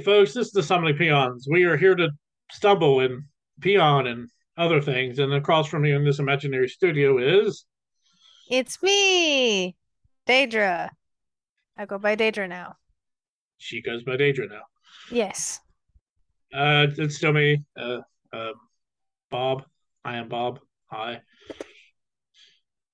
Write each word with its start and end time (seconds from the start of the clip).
Hey, 0.00 0.04
folks, 0.04 0.32
this 0.32 0.46
is 0.46 0.52
the 0.54 0.62
Stumbling 0.62 0.96
Peons. 0.96 1.46
We 1.46 1.64
are 1.64 1.76
here 1.76 1.94
to 1.94 2.08
stumble 2.50 3.00
and 3.00 3.24
peon 3.60 4.06
and 4.06 4.30
other 4.56 4.80
things. 4.80 5.18
And 5.18 5.34
across 5.34 5.68
from 5.68 5.82
me 5.82 5.92
in 5.92 6.06
this 6.06 6.18
imaginary 6.18 6.70
studio 6.70 7.18
is. 7.18 7.66
It's 8.50 8.82
me, 8.82 9.76
Daedra. 10.26 10.88
I 11.76 11.84
go 11.84 11.98
by 11.98 12.16
Daedra 12.16 12.48
now. 12.48 12.76
She 13.58 13.82
goes 13.82 14.02
by 14.02 14.16
Daedra 14.16 14.48
now. 14.48 14.62
Yes. 15.10 15.60
Uh, 16.50 16.86
it's 16.96 17.16
still 17.16 17.34
me, 17.34 17.62
uh, 17.78 17.98
um, 18.32 18.54
Bob. 19.30 19.64
I 20.02 20.16
am 20.16 20.30
Bob. 20.30 20.60
Hi. 20.86 21.20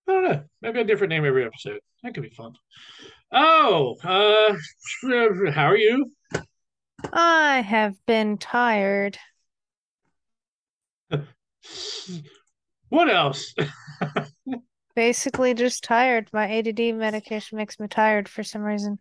I 0.08 0.12
don't 0.12 0.24
know. 0.24 0.42
Maybe 0.60 0.80
a 0.80 0.84
different 0.84 1.10
name 1.10 1.24
every 1.24 1.44
episode. 1.44 1.78
That 2.02 2.14
could 2.14 2.24
be 2.24 2.30
fun. 2.30 2.54
Oh, 3.30 3.94
uh, 4.02 4.56
how 5.52 5.66
are 5.66 5.76
you? 5.76 6.10
I 7.12 7.60
have 7.60 7.94
been 8.06 8.38
tired. 8.38 9.18
what 12.88 13.10
else? 13.10 13.54
Basically, 14.94 15.54
just 15.54 15.84
tired. 15.84 16.28
My 16.32 16.50
ADD 16.50 16.94
medication 16.94 17.58
makes 17.58 17.78
me 17.78 17.86
tired 17.88 18.28
for 18.28 18.42
some 18.42 18.62
reason. 18.62 18.98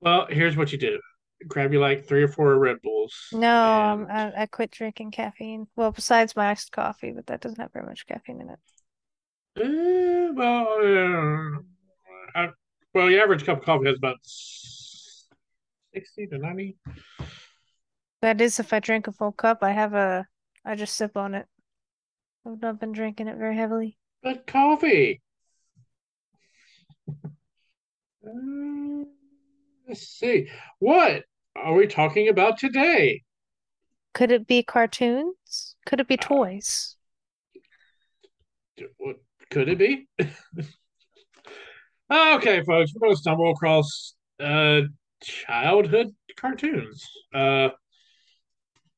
Well, 0.00 0.26
here's 0.28 0.56
what 0.56 0.72
you 0.72 0.78
do 0.78 0.98
grab 1.48 1.72
you 1.72 1.80
like 1.80 2.06
three 2.06 2.22
or 2.22 2.28
four 2.28 2.56
Red 2.58 2.80
Bulls. 2.82 3.14
No, 3.32 4.06
and... 4.08 4.10
I, 4.10 4.42
I 4.42 4.46
quit 4.46 4.70
drinking 4.70 5.10
caffeine. 5.10 5.66
Well, 5.76 5.92
besides 5.92 6.36
my 6.36 6.50
iced 6.50 6.72
coffee, 6.72 7.12
but 7.12 7.26
that 7.26 7.40
doesn't 7.40 7.60
have 7.60 7.72
very 7.72 7.86
much 7.86 8.06
caffeine 8.06 8.40
in 8.40 8.50
it. 8.50 8.58
Uh, 9.60 10.32
well, 10.34 10.68
uh, 10.80 12.38
I, 12.38 12.48
well, 12.94 13.08
the 13.08 13.20
average 13.20 13.44
cup 13.44 13.58
of 13.58 13.64
coffee 13.64 13.86
has 13.86 13.98
about 13.98 14.18
60 15.94 16.26
to 16.28 16.38
90. 16.38 16.76
That 18.22 18.40
is 18.40 18.60
if 18.60 18.72
I 18.72 18.80
drink 18.80 19.08
a 19.08 19.12
full 19.12 19.32
cup. 19.32 19.58
I 19.62 19.72
have 19.72 19.94
a, 19.94 20.26
I 20.64 20.74
just 20.74 20.96
sip 20.96 21.16
on 21.16 21.34
it. 21.34 21.46
I've 22.46 22.60
not 22.60 22.80
been 22.80 22.92
drinking 22.92 23.28
it 23.28 23.36
very 23.36 23.56
heavily. 23.56 23.98
But 24.22 24.46
coffee. 24.46 25.20
uh, 27.24 29.04
let's 29.88 30.06
see. 30.08 30.48
What 30.78 31.24
are 31.56 31.74
we 31.74 31.86
talking 31.86 32.28
about 32.28 32.58
today? 32.58 33.22
Could 34.14 34.30
it 34.30 34.46
be 34.46 34.62
cartoons? 34.62 35.74
Could 35.86 36.00
it 36.00 36.08
be 36.08 36.18
uh, 36.18 36.22
toys? 36.22 36.96
What 38.98 39.16
could 39.50 39.68
it 39.68 39.78
be? 39.78 40.06
okay, 42.12 42.62
folks, 42.62 42.92
we're 42.94 43.00
going 43.00 43.14
to 43.14 43.16
stumble 43.16 43.50
across 43.50 44.14
uh, 44.40 44.82
childhood 45.22 46.08
cartoons. 46.36 47.08
Uh, 47.34 47.70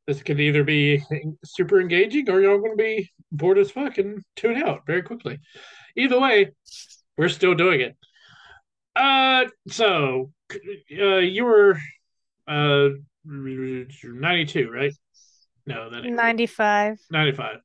this 0.07 0.23
could 0.23 0.41
either 0.41 0.65
be 0.65 1.03
super 1.45 1.81
engaging 1.81 2.29
or 2.29 2.41
you're 2.41 2.59
going 2.59 2.73
to 2.73 2.77
be 2.77 3.11
bored 3.33 3.59
as 3.59 3.71
fuck 3.71 3.99
and 3.99 4.23
tune 4.37 4.63
out 4.63 4.87
very 4.87 5.03
quickly. 5.03 5.39
Either 5.97 6.21
way, 6.21 6.53
we're 7.17 7.29
still 7.29 7.55
doing 7.55 7.81
it. 7.81 7.97
Uh, 8.97 9.47
so 9.69 10.31
uh, 10.53 11.17
you 11.17 11.45
were 11.45 11.79
uh 12.47 12.91
92, 13.25 14.71
right? 14.71 14.93
No, 15.67 15.91
that 15.91 16.05
95. 16.05 16.99
95. 17.11 17.57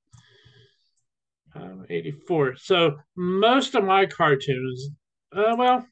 Um, 1.56 1.86
84. 1.90 2.56
So 2.58 2.96
most 3.16 3.76
of 3.76 3.84
my 3.84 4.06
cartoons, 4.06 4.90
uh, 5.36 5.56
well, 5.58 5.86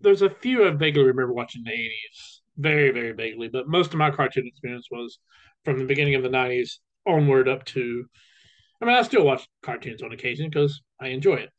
there's 0.00 0.22
a 0.22 0.30
few 0.30 0.66
I 0.66 0.70
vaguely 0.70 1.04
remember 1.04 1.32
watching 1.32 1.62
in 1.66 1.72
the 1.72 1.72
80s, 1.72 2.40
very, 2.56 2.90
very 2.90 3.12
vaguely, 3.12 3.48
but 3.48 3.68
most 3.68 3.92
of 3.92 3.98
my 3.98 4.10
cartoon 4.10 4.46
experience 4.46 4.88
was 4.90 5.18
from 5.64 5.78
the 5.78 5.84
beginning 5.84 6.14
of 6.14 6.22
the 6.22 6.28
90s 6.28 6.80
onward 7.06 7.48
up 7.48 7.64
to. 7.66 8.04
I 8.80 8.84
mean, 8.84 8.94
I 8.94 9.02
still 9.02 9.24
watch 9.24 9.46
cartoons 9.62 10.02
on 10.02 10.12
occasion 10.12 10.48
because 10.50 10.82
I 11.00 11.08
enjoy 11.08 11.36
it, 11.36 11.50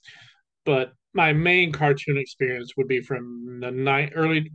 but 0.66 0.94
my 1.14 1.34
main 1.34 1.72
cartoon 1.72 2.18
experience 2.18 2.74
would 2.78 2.88
be 2.88 3.02
from 3.02 3.60
the 3.60 3.72
ni- 3.72 4.12
early, 4.14 4.52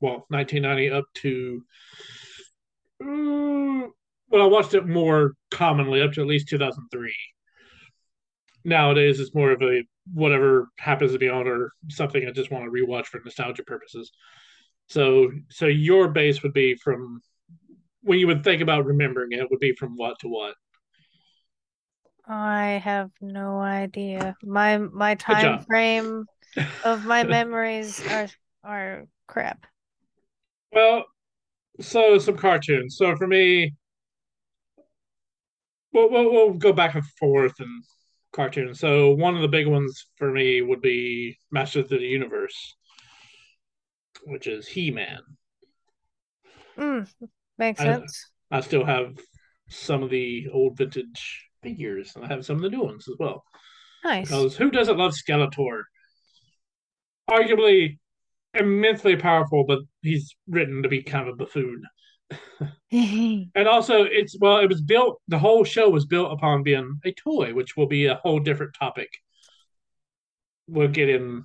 well, 0.00 0.26
1990 0.28 0.90
up 0.90 1.04
to. 1.14 1.62
Uh, 3.02 3.88
well, 4.28 4.42
I 4.42 4.46
watched 4.46 4.74
it 4.74 4.86
more 4.86 5.34
commonly 5.50 6.00
up 6.00 6.12
to 6.12 6.20
at 6.20 6.26
least 6.26 6.48
2003 6.48 7.14
nowadays 8.64 9.20
it's 9.20 9.34
more 9.34 9.50
of 9.50 9.62
a 9.62 9.82
whatever 10.12 10.68
happens 10.78 11.12
to 11.12 11.18
be 11.18 11.28
on 11.28 11.46
or 11.46 11.72
something 11.88 12.26
I 12.26 12.32
just 12.32 12.50
want 12.50 12.64
to 12.64 12.70
rewatch 12.70 13.06
for 13.06 13.20
nostalgia 13.24 13.62
purposes. 13.64 14.10
So 14.88 15.30
so 15.50 15.66
your 15.66 16.08
base 16.08 16.42
would 16.42 16.52
be 16.52 16.74
from 16.76 17.20
when 18.02 18.18
you 18.18 18.26
would 18.26 18.44
think 18.44 18.60
about 18.60 18.84
remembering 18.84 19.32
it 19.32 19.50
would 19.50 19.60
be 19.60 19.74
from 19.74 19.96
what 19.96 20.18
to 20.20 20.28
what? 20.28 20.54
I 22.26 22.80
have 22.82 23.10
no 23.20 23.60
idea. 23.60 24.36
My 24.42 24.78
my 24.78 25.14
time 25.14 25.62
frame 25.64 26.26
of 26.84 27.04
my 27.04 27.22
memories 27.24 28.00
are 28.10 28.28
are 28.62 29.06
crap. 29.26 29.66
Well, 30.72 31.04
so 31.80 32.18
some 32.18 32.36
cartoons. 32.36 32.96
So 32.96 33.14
for 33.16 33.26
me, 33.26 33.74
we'll, 35.92 36.10
we'll, 36.10 36.32
we'll 36.32 36.54
go 36.54 36.72
back 36.72 36.94
and 36.94 37.04
forth 37.18 37.54
and 37.60 37.84
cartoons. 38.34 38.80
So 38.80 39.12
one 39.12 39.36
of 39.36 39.42
the 39.42 39.48
big 39.48 39.66
ones 39.66 40.06
for 40.16 40.30
me 40.30 40.60
would 40.60 40.80
be 40.80 41.38
Masters 41.50 41.84
of 41.84 42.00
the 42.00 42.06
Universe, 42.06 42.74
which 44.26 44.46
is 44.46 44.66
He 44.66 44.90
Man. 44.90 45.20
Mm, 46.76 47.08
makes 47.58 47.80
I, 47.80 47.84
sense. 47.84 48.30
I 48.50 48.60
still 48.60 48.84
have 48.84 49.16
some 49.68 50.02
of 50.02 50.10
the 50.10 50.48
old 50.52 50.76
vintage 50.76 51.48
figures, 51.62 52.12
and 52.14 52.24
I 52.24 52.28
have 52.28 52.44
some 52.44 52.56
of 52.56 52.62
the 52.62 52.70
new 52.70 52.82
ones 52.82 53.08
as 53.08 53.16
well. 53.18 53.44
Nice. 54.04 54.28
Because 54.28 54.56
who 54.56 54.70
doesn't 54.70 54.98
love 54.98 55.12
Skeletor? 55.12 55.82
Arguably 57.30 57.98
immensely 58.52 59.16
powerful, 59.16 59.64
but 59.66 59.80
he's 60.02 60.34
written 60.48 60.82
to 60.82 60.88
be 60.88 61.02
kind 61.02 61.28
of 61.28 61.34
a 61.34 61.36
buffoon. 61.36 61.82
and 62.92 63.68
also, 63.68 64.04
it's 64.04 64.36
well, 64.38 64.58
it 64.58 64.68
was 64.68 64.80
built. 64.80 65.20
The 65.28 65.38
whole 65.38 65.64
show 65.64 65.88
was 65.88 66.06
built 66.06 66.32
upon 66.32 66.62
being 66.62 67.00
a 67.04 67.12
toy, 67.12 67.52
which 67.54 67.76
will 67.76 67.86
be 67.86 68.06
a 68.06 68.16
whole 68.16 68.40
different 68.40 68.74
topic. 68.78 69.08
We'll 70.66 70.88
get 70.88 71.08
in 71.08 71.44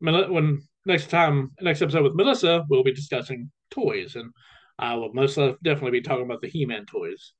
when 0.00 0.62
next 0.84 1.10
time, 1.10 1.52
next 1.60 1.82
episode 1.82 2.04
with 2.04 2.14
Melissa, 2.14 2.64
we'll 2.68 2.84
be 2.84 2.92
discussing 2.92 3.50
toys, 3.70 4.16
and 4.16 4.32
I 4.78 4.94
will 4.94 5.12
most 5.12 5.36
definitely 5.36 5.92
be 5.92 6.02
talking 6.02 6.24
about 6.24 6.40
the 6.40 6.48
He-Man 6.48 6.86
toys. 6.86 7.32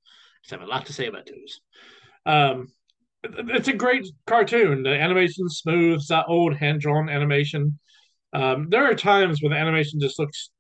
I 0.51 0.55
have 0.55 0.63
a 0.63 0.67
lot 0.67 0.87
to 0.87 0.95
say 0.95 1.07
about 1.07 1.27
those. 1.27 1.61
Um, 2.25 2.69
it's 3.23 3.69
a 3.69 3.75
great 3.75 4.07
cartoon. 4.27 4.83
The 4.83 4.99
animation 4.99 5.49
smooth. 5.49 6.01
That 6.09 6.27
old 6.29 6.57
hand-drawn 6.57 7.11
animation. 7.11 7.79
Um, 8.33 8.69
there 8.71 8.91
are 8.91 8.95
times 8.95 9.43
when 9.43 9.53
the 9.53 9.59
animation 9.59 10.01
just 10.01 10.19
looks 10.19 10.51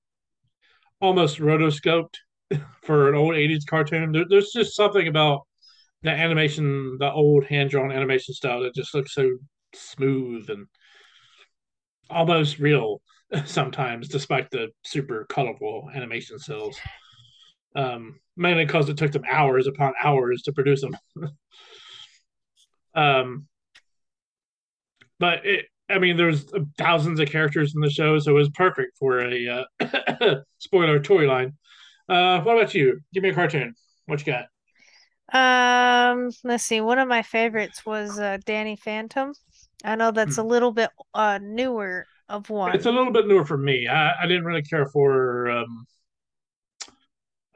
almost 1.00 1.38
rotoscoped 1.38 2.16
for 2.82 3.08
an 3.08 3.14
old 3.14 3.34
80s 3.34 3.64
cartoon. 3.64 4.12
There, 4.12 4.24
there's 4.28 4.50
just 4.52 4.76
something 4.76 5.06
about 5.06 5.42
the 6.02 6.10
animation, 6.10 6.96
the 6.98 7.10
old 7.10 7.44
hand 7.44 7.70
drawn 7.70 7.92
animation 7.92 8.34
style 8.34 8.62
that 8.62 8.74
just 8.74 8.94
looks 8.94 9.14
so 9.14 9.38
smooth 9.74 10.48
and 10.50 10.66
almost 12.10 12.58
real 12.58 13.00
sometimes, 13.44 14.08
despite 14.08 14.50
the 14.50 14.68
super 14.84 15.26
colorful 15.28 15.90
animation 15.94 16.38
cels. 16.38 16.76
Um, 17.74 18.18
mainly 18.36 18.64
because 18.64 18.88
it 18.88 18.96
took 18.96 19.12
them 19.12 19.24
hours 19.30 19.66
upon 19.66 19.92
hours 20.02 20.42
to 20.42 20.52
produce 20.52 20.80
them. 20.80 20.96
um, 22.94 23.46
but 25.20 25.44
it, 25.44 25.66
I 25.90 25.98
mean, 25.98 26.16
there's 26.16 26.46
thousands 26.76 27.20
of 27.20 27.30
characters 27.30 27.74
in 27.74 27.80
the 27.80 27.90
show, 27.90 28.18
so 28.18 28.32
it 28.32 28.34
was 28.34 28.50
perfect 28.50 28.96
for 28.98 29.20
a 29.20 29.66
uh, 29.80 30.34
spoiler 30.58 30.98
toy 31.00 31.26
line. 31.26 31.57
Uh, 32.08 32.40
what 32.40 32.56
about 32.56 32.74
you? 32.74 33.00
Give 33.12 33.22
me 33.22 33.30
a 33.30 33.34
cartoon. 33.34 33.74
What 34.06 34.26
you 34.26 34.32
got? 34.32 34.46
Um, 35.30 36.30
let's 36.42 36.64
see. 36.64 36.80
One 36.80 36.98
of 36.98 37.08
my 37.08 37.22
favorites 37.22 37.84
was 37.84 38.18
uh, 38.18 38.38
Danny 38.46 38.76
Phantom. 38.76 39.34
I 39.84 39.94
know 39.94 40.10
that's 40.10 40.36
hmm. 40.36 40.42
a 40.42 40.44
little 40.44 40.72
bit 40.72 40.90
uh 41.14 41.38
newer 41.42 42.06
of 42.28 42.50
one. 42.50 42.74
It's 42.74 42.86
a 42.86 42.90
little 42.90 43.12
bit 43.12 43.26
newer 43.26 43.44
for 43.44 43.58
me. 43.58 43.86
I, 43.86 44.22
I 44.22 44.26
didn't 44.26 44.44
really 44.44 44.62
care 44.62 44.86
for 44.86 45.50
um 45.50 45.86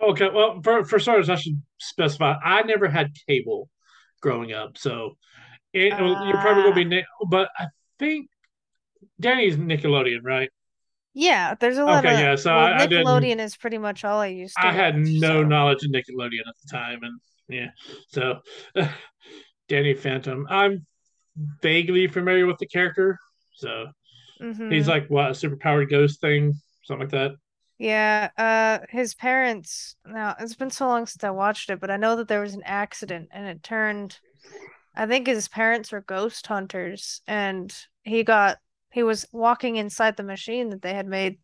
Okay, 0.02 0.28
well 0.32 0.60
for 0.62 0.84
for 0.84 0.98
starters 0.98 1.30
I 1.30 1.36
should 1.36 1.60
specify 1.78 2.34
I 2.44 2.62
never 2.62 2.88
had 2.88 3.12
cable 3.28 3.68
growing 4.20 4.52
up, 4.52 4.76
so 4.78 5.16
it, 5.72 5.92
uh, 5.92 6.24
you're 6.24 6.40
probably 6.40 6.62
gonna 6.64 6.90
be 6.90 7.02
ah. 7.02 7.26
but 7.28 7.48
I 7.58 7.66
think 7.98 8.28
Danny's 9.20 9.56
Nickelodeon, 9.56 10.20
right? 10.22 10.50
Yeah, 11.14 11.54
there's 11.60 11.78
a 11.78 11.84
lot 11.84 12.04
okay, 12.04 12.14
of 12.14 12.20
yeah. 12.20 12.36
So 12.36 12.54
well, 12.54 12.74
I, 12.74 12.86
Nickelodeon 12.86 13.40
I 13.40 13.44
is 13.44 13.56
pretty 13.56 13.78
much 13.78 14.04
all 14.04 14.20
I 14.20 14.28
used. 14.28 14.54
to 14.56 14.66
I 14.66 14.72
had 14.72 14.96
no 14.96 15.42
so. 15.42 15.42
knowledge 15.42 15.84
of 15.84 15.90
Nickelodeon 15.90 16.46
at 16.48 16.54
the 16.62 16.70
time, 16.70 17.00
and 17.02 17.20
yeah, 17.48 17.68
so 18.08 18.40
Danny 19.68 19.94
Phantom. 19.94 20.46
I'm 20.48 20.86
vaguely 21.60 22.06
familiar 22.06 22.46
with 22.46 22.58
the 22.58 22.66
character, 22.66 23.18
so 23.54 23.86
mm-hmm. 24.40 24.70
he's 24.70 24.88
like 24.88 25.08
what 25.08 25.30
a 25.30 25.32
superpowered 25.32 25.90
ghost 25.90 26.20
thing, 26.20 26.54
something 26.84 27.08
like 27.08 27.10
that. 27.10 27.32
Yeah, 27.78 28.30
uh 28.38 28.86
his 28.88 29.14
parents 29.14 29.96
now 30.06 30.36
it's 30.38 30.54
been 30.54 30.70
so 30.70 30.86
long 30.86 31.06
since 31.06 31.24
I 31.24 31.30
watched 31.30 31.68
it, 31.68 31.80
but 31.80 31.90
I 31.90 31.96
know 31.96 32.16
that 32.16 32.28
there 32.28 32.40
was 32.40 32.54
an 32.54 32.62
accident 32.64 33.28
and 33.32 33.46
it 33.46 33.62
turned 33.62 34.18
I 34.94 35.06
think 35.06 35.26
his 35.26 35.48
parents 35.48 35.90
were 35.90 36.02
ghost 36.02 36.46
hunters 36.46 37.22
and 37.26 37.74
he 38.02 38.24
got 38.24 38.58
he 38.92 39.02
was 39.02 39.26
walking 39.32 39.76
inside 39.76 40.16
the 40.16 40.22
machine 40.22 40.70
that 40.70 40.82
they 40.82 40.94
had 40.94 41.06
made 41.06 41.38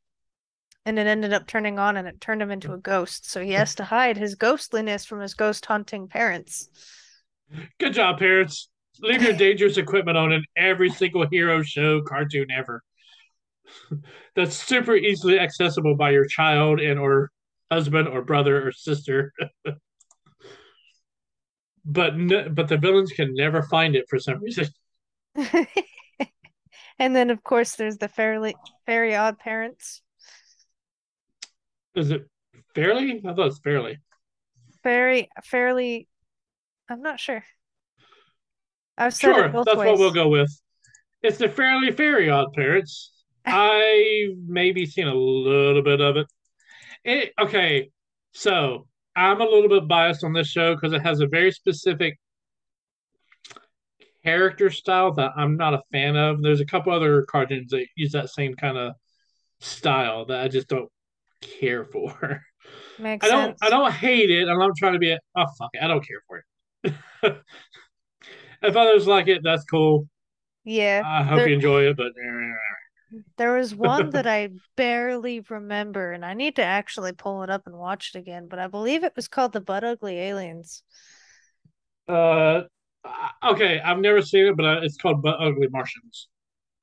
and 0.85 0.99
it 0.99 1.06
ended 1.06 1.35
up 1.35 1.47
turning 1.47 1.79
on 1.79 1.99
and 1.99 2.09
it 2.09 2.21
turned 2.21 2.41
him 2.41 2.50
into 2.50 2.73
a 2.73 2.79
ghost. 2.79 3.31
So 3.31 3.43
he 3.43 3.53
has 3.53 3.75
to 3.75 3.85
hide 3.85 4.17
his 4.17 4.35
ghostliness 4.35 5.05
from 5.05 5.21
his 5.21 5.35
ghost 5.35 5.67
hunting 5.67 6.09
parents. 6.09 6.71
Good 7.79 7.93
job, 7.93 8.19
parents. 8.19 8.71
Leave 9.00 9.23
your 9.23 9.33
dangerous 9.35 9.77
equipment 9.77 10.17
on 10.17 10.33
in 10.33 10.45
every 10.56 10.89
single 10.89 11.27
hero 11.31 11.62
show 11.62 12.00
cartoon 12.03 12.47
ever. 12.50 12.83
That's 14.35 14.56
super 14.56 14.97
easily 14.97 15.39
accessible 15.39 15.94
by 15.94 16.12
your 16.12 16.27
child 16.27 16.81
and 16.81 16.99
or 16.99 17.31
husband 17.71 18.09
or 18.09 18.23
brother 18.23 18.67
or 18.67 18.73
sister. 18.73 19.35
but 21.85 22.17
no, 22.17 22.49
but 22.49 22.69
the 22.69 22.79
villains 22.79 23.12
can 23.12 23.35
never 23.35 23.62
find 23.62 23.94
it 23.94 24.06
for 24.09 24.19
some 24.19 24.43
reason. 24.43 24.69
And 26.99 27.15
then 27.15 27.31
of 27.31 27.43
course 27.43 27.77
there's 27.77 27.99
the 27.99 28.09
fairly 28.09 28.55
very 28.87 29.15
odd 29.15 29.39
parents. 29.39 30.03
Is 31.95 32.11
it 32.11 32.29
fairly? 32.75 33.21
I 33.27 33.35
thought 33.35 33.49
it's 33.49 33.59
fairly. 33.59 33.99
Very 34.85 35.29
fairly 35.45 36.09
I'm 36.89 37.03
not 37.03 37.21
sure. 37.21 37.45
I've 38.97 39.15
said 39.15 39.35
sure, 39.35 39.49
that's 39.49 39.77
ways. 39.77 39.87
what 39.87 39.99
we'll 39.99 40.12
go 40.12 40.29
with. 40.29 40.50
It's 41.23 41.39
the 41.39 41.49
fairly 41.49 41.93
fairy 41.93 42.31
odd 42.31 42.53
parents. 42.55 43.12
I 43.47 44.29
maybe 44.47 44.87
seen 44.87 45.06
a 45.06 45.15
little 45.15 45.83
bit 45.83 46.01
of 46.01 46.17
it. 46.17 46.27
It 47.05 47.33
okay, 47.41 47.91
so 48.33 48.87
I'm 49.15 49.41
a 49.41 49.44
little 49.44 49.69
bit 49.69 49.89
biased 49.89 50.25
on 50.25 50.33
this 50.33 50.49
show 50.49 50.75
because 50.75 50.93
it 50.93 51.03
has 51.03 51.21
a 51.21 51.27
very 51.27 51.53
specific 51.53 52.19
character 54.29 54.69
style 54.71 55.13
that 55.15 55.33
I'm 55.37 55.57
not 55.57 55.75
a 55.75 55.81
fan 55.91 56.17
of. 56.17 56.43
There's 56.43 56.61
a 56.61 56.67
couple 56.67 56.93
other 56.93 57.23
cartoons 57.23 57.71
that 57.71 57.87
use 57.97 58.13
that 58.13 58.29
same 58.29 58.55
kind 58.55 58.77
of 58.77 58.93
style 59.61 60.27
that 60.27 60.41
I 60.41 60.49
just 60.49 60.69
don't 60.69 60.91
care 61.41 61.85
for. 61.85 62.43
Makes 62.99 63.27
I 63.27 63.31
don't 63.31 63.47
sense. 63.47 63.59
I 63.63 63.71
don't 63.71 63.91
hate 63.91 64.31
it, 64.31 64.49
and 64.49 64.63
I'm 64.63 64.73
trying 64.77 64.93
to 64.93 64.99
be 64.99 65.13
a, 65.13 65.19
oh 65.37 65.47
fuck 65.59 65.71
it, 65.73 65.83
I 65.83 65.89
don't 65.89 66.07
care 66.07 66.23
for 66.27 66.45
it. 66.85 66.95
if 68.63 68.77
others 68.77 69.07
like 69.07 69.29
it, 69.29 69.41
that's 69.43 69.65
cool. 69.65 70.09
Yeah. 70.65 71.03
I 71.07 71.23
hope 71.23 71.39
there, 71.39 71.49
you 71.49 71.55
enjoy 71.55 71.89
it, 71.89 71.97
but 71.97 72.13
there 73.39 73.55
was 73.55 73.75
one 73.75 74.11
that 74.11 74.27
I 74.27 74.51
barely 74.77 75.41
remember, 75.49 76.13
and 76.13 76.25
I 76.25 76.35
need 76.35 76.57
to 76.57 76.65
actually 76.65 77.13
pull 77.13 77.43
it 77.45 77.51
up 77.51 77.63
and 77.67 77.79
watch 77.79 78.13
it 78.15 78.19
again. 78.19 78.49
But 78.49 78.59
I 78.59 78.67
believe 78.67 79.05
it 79.05 79.17
was 79.17 79.29
called 79.29 79.53
the 79.53 79.63
Butt 79.63 79.85
Ugly 79.85 80.19
Aliens. 80.19 80.83
Uh, 82.07 82.63
okay, 83.45 83.81
I've 83.81 83.99
never 83.99 84.23
seen 84.23 84.47
it, 84.47 84.56
but 84.56 84.65
uh, 84.65 84.81
it's 84.83 84.97
called 84.97 85.23
Butt 85.23 85.37
Ugly 85.41 85.69
Martians. 85.71 86.29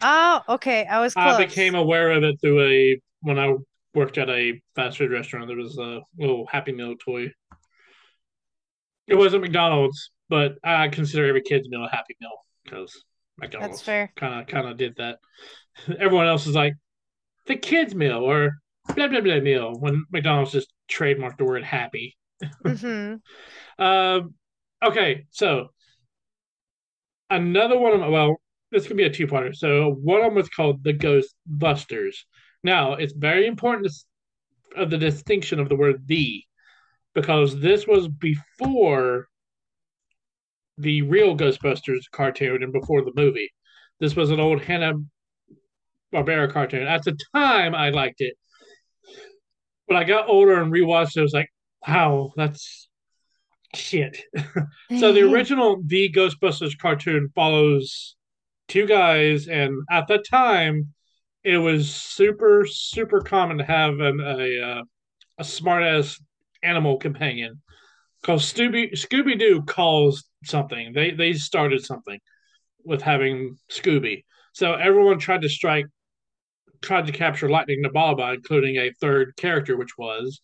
Oh, 0.01 0.41
okay. 0.49 0.85
I 0.85 0.99
was. 0.99 1.13
Close. 1.13 1.35
I 1.35 1.45
became 1.45 1.75
aware 1.75 2.11
of 2.11 2.23
it 2.23 2.39
through 2.41 2.63
a 2.63 3.01
when 3.21 3.39
I 3.39 3.55
worked 3.93 4.17
at 4.17 4.29
a 4.29 4.61
fast 4.75 4.97
food 4.97 5.11
restaurant. 5.11 5.47
There 5.47 5.57
was 5.57 5.77
a 5.77 6.01
little 6.17 6.45
Happy 6.47 6.71
Meal 6.71 6.95
toy. 7.03 7.31
It 9.07 9.15
wasn't 9.15 9.43
McDonald's, 9.43 10.11
but 10.29 10.55
I 10.63 10.87
consider 10.89 11.27
every 11.27 11.41
kid's 11.41 11.69
meal 11.69 11.85
a 11.85 11.89
Happy 11.89 12.15
Meal 12.19 12.31
because 12.63 13.03
McDonald's 13.37 13.83
kind 13.83 14.09
of 14.41 14.47
kind 14.47 14.67
of 14.67 14.77
did 14.77 14.95
that. 14.97 15.19
Everyone 15.99 16.27
else 16.27 16.47
is 16.47 16.55
like 16.55 16.73
the 17.45 17.55
kids 17.55 17.93
meal 17.95 18.19
or 18.19 18.55
blah 18.95 19.07
blah 19.07 19.21
blah 19.21 19.39
meal 19.39 19.75
when 19.79 20.05
McDonald's 20.11 20.51
just 20.51 20.71
trademarked 20.91 21.37
the 21.37 21.45
word 21.45 21.63
happy. 21.63 22.17
Mm-hmm. 22.65 23.83
um, 23.83 24.33
okay, 24.83 25.25
so 25.31 25.69
another 27.29 27.77
one 27.77 27.93
of 27.93 27.99
my, 27.99 28.07
well, 28.07 28.37
this 28.71 28.87
could 28.87 28.97
be 28.97 29.03
a 29.03 29.09
two 29.09 29.27
parter. 29.27 29.55
So 29.55 29.91
one 30.01 30.19
of 30.19 30.25
them 30.25 30.35
was 30.35 30.49
called 30.49 30.83
the 30.83 30.93
Ghostbusters. 30.93 32.15
Now 32.63 32.93
it's 32.93 33.13
very 33.13 33.47
important 33.47 33.87
to, 33.87 34.81
of 34.81 34.89
the 34.89 34.97
distinction 34.97 35.59
of 35.59 35.69
the 35.69 35.75
word 35.75 36.07
the 36.07 36.43
because 37.13 37.59
this 37.59 37.87
was 37.87 38.07
before 38.07 39.27
the 40.77 41.01
real 41.03 41.37
Ghostbusters 41.37 42.01
cartoon 42.11 42.63
and 42.63 42.73
before 42.73 43.03
the 43.03 43.13
movie. 43.15 43.49
This 43.99 44.15
was 44.15 44.31
an 44.31 44.41
old 44.41 44.61
Hanna 44.61 44.93
Barbera 46.13 46.51
cartoon. 46.51 46.87
At 46.87 47.03
the 47.03 47.17
time, 47.33 47.73
I 47.73 47.89
liked 47.89 48.19
it. 48.19 48.35
When 49.85 49.97
I 49.97 50.03
got 50.03 50.27
older 50.27 50.61
and 50.61 50.73
rewatched 50.73 51.15
it, 51.15 51.19
I 51.19 51.23
was 51.23 51.33
like, 51.33 51.49
wow, 51.87 52.33
that's 52.35 52.84
shit. 53.75 54.17
so 54.99 55.11
the 55.13 55.21
original 55.21 55.81
The 55.85 56.11
Ghostbusters 56.11 56.77
cartoon 56.77 57.29
follows 57.35 58.15
two 58.67 58.85
guys, 58.85 59.47
and 59.47 59.73
at 59.89 60.07
the 60.07 60.17
time, 60.19 60.93
it 61.43 61.57
was 61.57 61.93
super, 61.93 62.65
super 62.67 63.21
common 63.21 63.59
to 63.59 63.63
have 63.63 63.99
an, 63.99 64.19
a 64.19 64.61
uh, 64.61 64.83
a 65.37 65.43
smart 65.43 65.83
ass 65.83 66.19
animal 66.63 66.97
companion. 66.97 67.61
Because 68.21 68.51
Scooby 68.51 68.93
Scooby 68.93 69.37
Doo 69.37 69.61
calls 69.61 70.25
something. 70.43 70.93
They 70.93 71.11
they 71.11 71.33
started 71.33 71.83
something 71.85 72.19
with 72.83 73.01
having 73.01 73.57
Scooby. 73.71 74.23
So 74.53 74.73
everyone 74.73 75.19
tried 75.19 75.41
to 75.41 75.49
strike, 75.49 75.85
tried 76.81 77.07
to 77.07 77.11
capture 77.11 77.49
Lightning 77.49 77.83
Nabalba, 77.83 78.35
including 78.35 78.77
a 78.77 78.91
third 79.01 79.35
character, 79.37 79.75
which 79.75 79.97
was, 79.97 80.39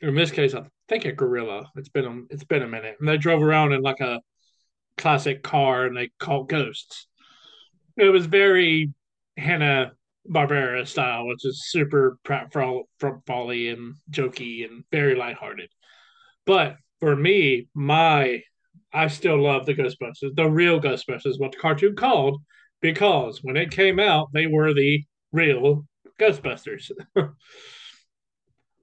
in 0.00 0.14
this 0.14 0.30
case, 0.30 0.54
I 0.54 0.62
think 0.88 1.04
a 1.04 1.12
gorilla. 1.12 1.70
It's 1.76 1.88
been 1.88 2.04
a, 2.04 2.20
it's 2.30 2.44
been 2.44 2.62
a 2.62 2.68
minute, 2.68 2.96
and 2.98 3.08
they 3.08 3.16
drove 3.16 3.42
around 3.42 3.72
in 3.72 3.82
like 3.82 4.00
a 4.00 4.20
classic 4.96 5.42
car, 5.42 5.86
and 5.86 5.96
they 5.96 6.10
called 6.18 6.48
ghosts. 6.48 7.06
It 7.96 8.10
was 8.10 8.26
very 8.26 8.92
Hanna 9.36 9.92
Barbera 10.28 10.86
style, 10.86 11.26
which 11.26 11.44
is 11.44 11.70
super 11.70 12.18
folly 13.26 13.68
and 13.68 13.94
jokey 14.10 14.64
and 14.64 14.84
very 14.92 15.14
lighthearted. 15.14 15.70
But 16.46 16.76
for 17.00 17.16
me, 17.16 17.68
my 17.74 18.42
I 18.92 19.08
still 19.08 19.42
love 19.42 19.66
the 19.66 19.74
Ghostbusters, 19.74 20.34
the 20.34 20.48
real 20.48 20.80
Ghostbusters, 20.80 21.38
what 21.38 21.52
the 21.52 21.58
cartoon 21.58 21.94
called, 21.94 22.40
because 22.80 23.40
when 23.42 23.56
it 23.56 23.70
came 23.70 24.00
out, 24.00 24.28
they 24.32 24.46
were 24.46 24.72
the 24.72 25.04
real 25.32 25.86
Ghostbusters. 26.18 26.90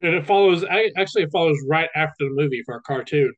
and 0.05 0.15
it 0.15 0.25
follows, 0.25 0.63
actually, 0.97 1.23
it 1.23 1.31
follows 1.31 1.57
right 1.67 1.89
after 1.95 2.25
the 2.25 2.29
movie 2.29 2.61
for 2.65 2.75
a 2.75 2.81
cartoon. 2.81 3.33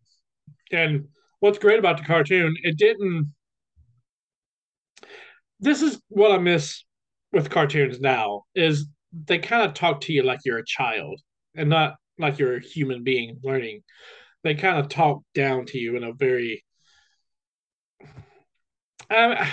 And 0.72 1.08
what's 1.40 1.58
great 1.58 1.80
about 1.80 1.98
the 1.98 2.04
cartoon, 2.04 2.56
it 2.64 2.78
didn't. 2.78 3.34
This 5.60 5.82
is 5.82 6.00
what 6.10 6.32
I 6.32 6.38
miss 6.38 6.84
with 7.32 7.50
cartoons 7.50 8.00
now 8.00 8.44
is 8.56 8.88
they 9.26 9.40
kind 9.40 9.64
of 9.64 9.74
talk 9.74 10.02
to 10.02 10.14
you 10.14 10.24
like 10.24 10.40
you're 10.46 10.60
a 10.60 10.66
child 10.66 11.20
and 11.56 11.70
not 11.70 11.96
like 12.20 12.40
you're 12.40 12.58
a 12.58 12.62
human 12.62 13.04
being 13.04 13.40
learning 13.44 13.82
they 14.44 14.56
kind 14.56 14.80
of 14.80 14.90
talk 14.90 15.22
down 15.34 15.66
to 15.66 15.78
you 15.78 15.98
in 15.98 16.04
a 16.04 16.14
very 16.14 16.64
I, 19.10 19.50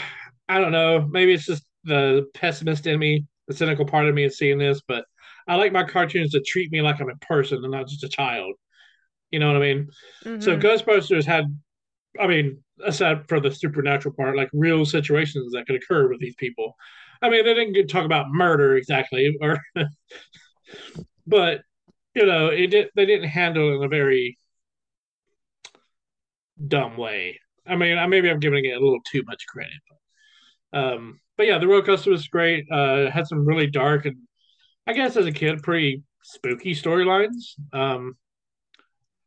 I 0.49 0.61
don't 0.61 0.73
know 0.73 1.07
maybe 1.11 1.33
it's 1.33 1.47
just 1.47 1.65
the 1.85 2.27
pessimist 2.35 2.87
in 2.87 2.99
me 2.99 3.27
the 3.49 3.55
cynical 3.55 3.85
part 3.85 4.07
of 4.07 4.15
me 4.15 4.25
is 4.25 4.39
seeing 4.39 4.59
this 4.59 4.81
but 4.87 5.05
i 5.47 5.57
like 5.57 5.73
my 5.73 5.85
cartoons 5.85 6.31
to 6.31 6.41
treat 6.41 6.71
me 6.73 6.81
like 6.83 7.01
i'm 7.01 7.11
a 7.11 7.17
person 7.17 7.63
and 7.63 7.73
not 7.73 7.89
just 7.89 8.05
a 8.05 8.09
child 8.09 8.55
you 9.31 9.39
know 9.39 9.49
what 9.49 9.57
i 9.57 9.61
mean 9.61 9.89
mm-hmm. 10.25 10.41
so 10.41 10.57
ghostbusters 10.57 11.25
had 11.25 11.45
i 12.21 12.27
mean 12.27 12.63
aside 12.85 13.27
for 13.29 13.41
the 13.41 13.51
supernatural 13.51 14.15
part 14.15 14.37
like 14.37 14.51
real 14.53 14.85
situations 14.85 15.53
that 15.53 15.67
could 15.67 15.77
occur 15.77 16.09
with 16.09 16.21
these 16.21 16.35
people 16.37 16.75
i 17.23 17.29
mean 17.29 17.45
they 17.45 17.55
didn't 17.55 17.89
talk 17.89 18.05
about 18.05 18.31
murder 18.31 18.77
exactly 18.77 19.37
or 19.41 19.59
but 21.27 21.61
you 22.15 22.27
know 22.27 22.49
it 22.49 22.69
did 22.69 22.89
they 22.95 23.07
didn't 23.07 23.29
handle 23.29 23.73
it 23.73 23.77
in 23.77 23.85
a 23.85 23.89
very 23.89 24.39
dumb 26.69 26.97
way. 26.97 27.41
I 27.67 27.77
mean, 27.77 27.99
maybe 28.11 28.31
I'm 28.31 28.41
giving 28.41 28.65
it 28.65 28.77
a 28.77 28.81
little 28.81 29.01
too 29.11 29.23
much 29.27 29.47
credit. 29.49 29.73
But, 30.73 30.79
um, 30.79 31.21
but 31.37 31.47
yeah, 31.47 31.59
the 31.59 31.67
roller 31.67 31.83
coaster 31.83 32.11
was 32.11 32.29
great. 32.29 32.71
Uh, 32.71 33.11
had 33.11 33.27
some 33.27 33.47
really 33.47 33.67
dark 33.67 34.07
and 34.07 34.17
I 34.87 34.93
guess 34.93 35.17
as 35.17 35.27
a 35.27 35.33
kid, 35.33 35.63
pretty 35.63 36.03
spooky 36.23 36.75
storylines. 36.75 37.55
Um, 37.73 38.17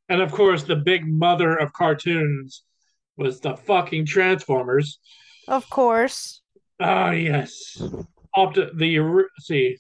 and 0.10 0.22
of 0.22 0.32
course, 0.32 0.64
the 0.64 0.76
big 0.76 1.08
mother 1.08 1.56
of 1.56 1.74
cartoons 1.74 2.64
was 3.18 3.40
the 3.40 3.56
fucking 3.56 4.06
Transformers. 4.06 5.00
Of 5.48 5.70
course. 5.70 6.42
Uh, 6.80 7.12
yes. 7.16 7.82
Opti- 8.36 8.78
the 8.78 9.26
see. 9.40 9.78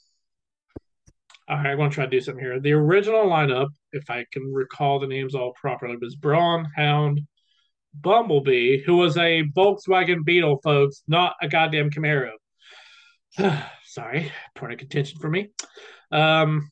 All 1.49 1.55
right, 1.57 1.67
I'm 1.67 1.77
gonna 1.77 1.91
try 1.91 2.05
to 2.05 2.11
do 2.11 2.19
something 2.19 2.43
here. 2.43 2.59
The 2.59 2.73
original 2.73 3.25
lineup, 3.25 3.69
if 3.93 4.09
I 4.09 4.25
can 4.33 4.51
recall 4.51 4.99
the 4.99 5.07
names 5.07 5.35
all 5.35 5.53
properly, 5.53 5.95
was 5.95 6.15
Brawn, 6.15 6.67
Hound, 6.75 7.21
Bumblebee, 7.93 8.83
who 8.83 8.97
was 8.97 9.15
a 9.17 9.43
Volkswagen 9.55 10.25
Beetle, 10.25 10.59
folks, 10.63 11.03
not 11.07 11.35
a 11.41 11.47
goddamn 11.47 11.89
Camaro. 11.89 12.31
Sorry, 13.97 14.31
point 14.55 14.73
of 14.73 14.77
contention 14.77 15.19
for 15.19 15.27
me. 15.27 15.49
Um, 16.11 16.69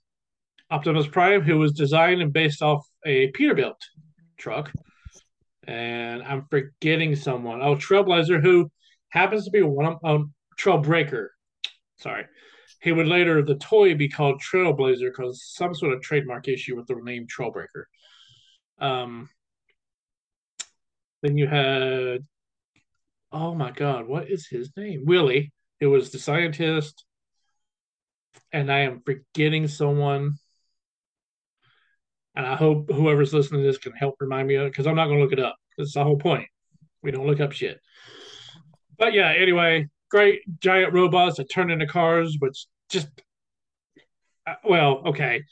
Optimus 0.69 1.07
Prime, 1.07 1.41
who 1.41 1.57
was 1.57 1.73
designed 1.73 2.21
and 2.21 2.31
based 2.31 2.61
off 2.61 2.85
a 3.03 3.31
Peterbilt 3.31 3.81
truck. 4.37 4.71
And 5.67 6.21
I'm 6.21 6.45
forgetting 6.51 7.15
someone. 7.15 7.63
Oh, 7.63 7.75
Trailblazer, 7.75 8.41
who 8.41 8.69
happens 9.09 9.45
to 9.45 9.51
be 9.51 9.63
one 9.63 9.87
of 9.87 9.97
um, 10.03 10.33
Trailbreaker. 10.59 11.29
Sorry. 11.97 12.25
He 12.81 12.91
would 12.91 13.07
later, 13.07 13.41
the 13.41 13.55
toy, 13.55 13.95
be 13.95 14.07
called 14.07 14.39
Trailblazer 14.39 15.09
because 15.09 15.43
some 15.43 15.73
sort 15.73 15.93
of 15.93 16.03
trademark 16.03 16.47
issue 16.47 16.75
with 16.75 16.85
the 16.85 16.95
name 16.95 17.25
Trailbreaker. 17.25 17.85
Um, 18.77 19.29
then 21.23 21.39
you 21.39 21.47
had, 21.47 22.23
oh 23.31 23.55
my 23.55 23.71
God, 23.71 24.07
what 24.07 24.29
is 24.29 24.47
his 24.47 24.69
name? 24.77 25.05
Willie, 25.05 25.51
who 25.79 25.89
was 25.89 26.11
the 26.11 26.19
scientist. 26.19 27.03
And 28.55 28.71
I 28.71 28.79
am 28.79 29.01
forgetting 29.05 29.67
someone. 29.67 30.35
And 32.37 32.45
I 32.45 32.55
hope 32.55 32.89
whoever's 32.89 33.33
listening 33.33 33.61
to 33.61 33.67
this 33.67 33.77
can 33.77 33.91
help 33.91 34.15
remind 34.21 34.47
me 34.47 34.55
of 34.55 34.67
it 34.67 34.71
because 34.71 34.87
I'm 34.87 34.95
not 34.95 35.07
going 35.07 35.17
to 35.17 35.23
look 35.23 35.33
it 35.33 35.41
up. 35.41 35.57
That's 35.77 35.93
the 35.93 36.05
whole 36.05 36.17
point. 36.17 36.47
We 37.03 37.11
don't 37.11 37.27
look 37.27 37.41
up 37.41 37.51
shit. 37.51 37.81
But 38.97 39.11
yeah, 39.11 39.33
anyway, 39.37 39.89
great 40.09 40.39
giant 40.61 40.93
robots 40.93 41.35
that 41.35 41.51
turn 41.51 41.69
into 41.69 41.85
cars, 41.85 42.37
which 42.39 42.65
just, 42.89 43.09
uh, 44.47 44.53
well, 44.63 45.03
okay. 45.07 45.43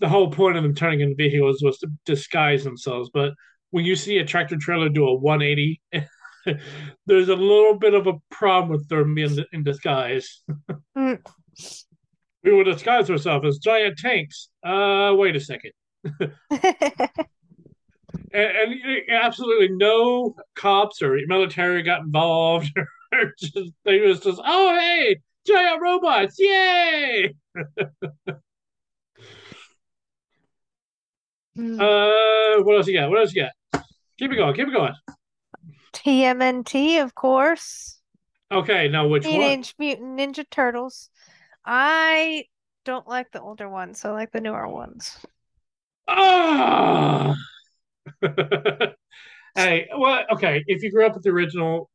The 0.00 0.08
whole 0.10 0.30
point 0.30 0.58
of 0.58 0.62
them 0.62 0.74
turning 0.74 1.00
into 1.00 1.14
vehicles 1.14 1.62
was 1.62 1.78
to 1.78 1.88
disguise 2.04 2.64
themselves. 2.64 3.08
But 3.14 3.32
when 3.70 3.86
you 3.86 3.96
see 3.96 4.18
a 4.18 4.26
tractor 4.26 4.58
trailer 4.58 4.90
do 4.90 5.06
a 5.06 5.14
180, 5.14 5.80
there's 7.06 7.30
a 7.30 7.34
little 7.34 7.78
bit 7.78 7.94
of 7.94 8.06
a 8.06 8.18
problem 8.30 8.72
with 8.72 8.86
them 8.88 9.16
in, 9.16 9.42
in 9.54 9.62
disguise. 9.62 10.42
mm. 10.98 11.18
We 12.44 12.52
will 12.52 12.64
disguise 12.64 13.10
ourselves 13.10 13.46
as 13.46 13.58
giant 13.58 13.98
tanks. 13.98 14.48
Uh, 14.64 15.12
wait 15.16 15.36
a 15.36 15.40
second. 15.40 15.72
and, 16.20 16.32
and, 18.32 18.74
absolutely 19.10 19.68
no 19.70 20.34
cops 20.54 21.02
or 21.02 21.16
military 21.26 21.82
got 21.82 22.00
involved. 22.00 22.70
just, 23.38 23.70
they 23.84 24.00
was 24.00 24.20
just, 24.20 24.40
oh 24.44 24.76
hey, 24.78 25.20
giant 25.46 25.80
robots, 25.80 26.36
yay! 26.38 27.34
Hmm. 31.54 31.78
uh, 31.78 32.62
what 32.62 32.76
else 32.76 32.86
you 32.86 32.98
got? 32.98 33.10
What 33.10 33.18
else 33.20 33.34
you 33.34 33.42
got? 33.42 33.84
Keep 34.18 34.32
it 34.32 34.36
going. 34.36 34.54
Keep 34.54 34.68
it 34.68 34.72
going. 34.72 34.94
TMNT, 35.92 37.02
of 37.02 37.14
course. 37.14 38.00
Okay, 38.50 38.88
now 38.88 39.06
which 39.06 39.24
Teenage 39.24 39.74
one? 39.76 39.86
Mutant 39.86 40.18
Ninja 40.18 40.44
Turtles. 40.50 41.10
I 41.64 42.44
don't 42.84 43.06
like 43.06 43.30
the 43.32 43.40
older 43.40 43.68
ones. 43.68 44.04
I 44.04 44.10
like 44.10 44.32
the 44.32 44.40
newer 44.40 44.68
ones. 44.68 45.18
Ah. 46.08 47.34
hey, 49.54 49.88
well, 49.96 50.24
okay. 50.32 50.64
If 50.66 50.82
you 50.82 50.90
grew 50.90 51.06
up 51.06 51.14
with 51.14 51.22
the 51.22 51.30
original, 51.30 51.90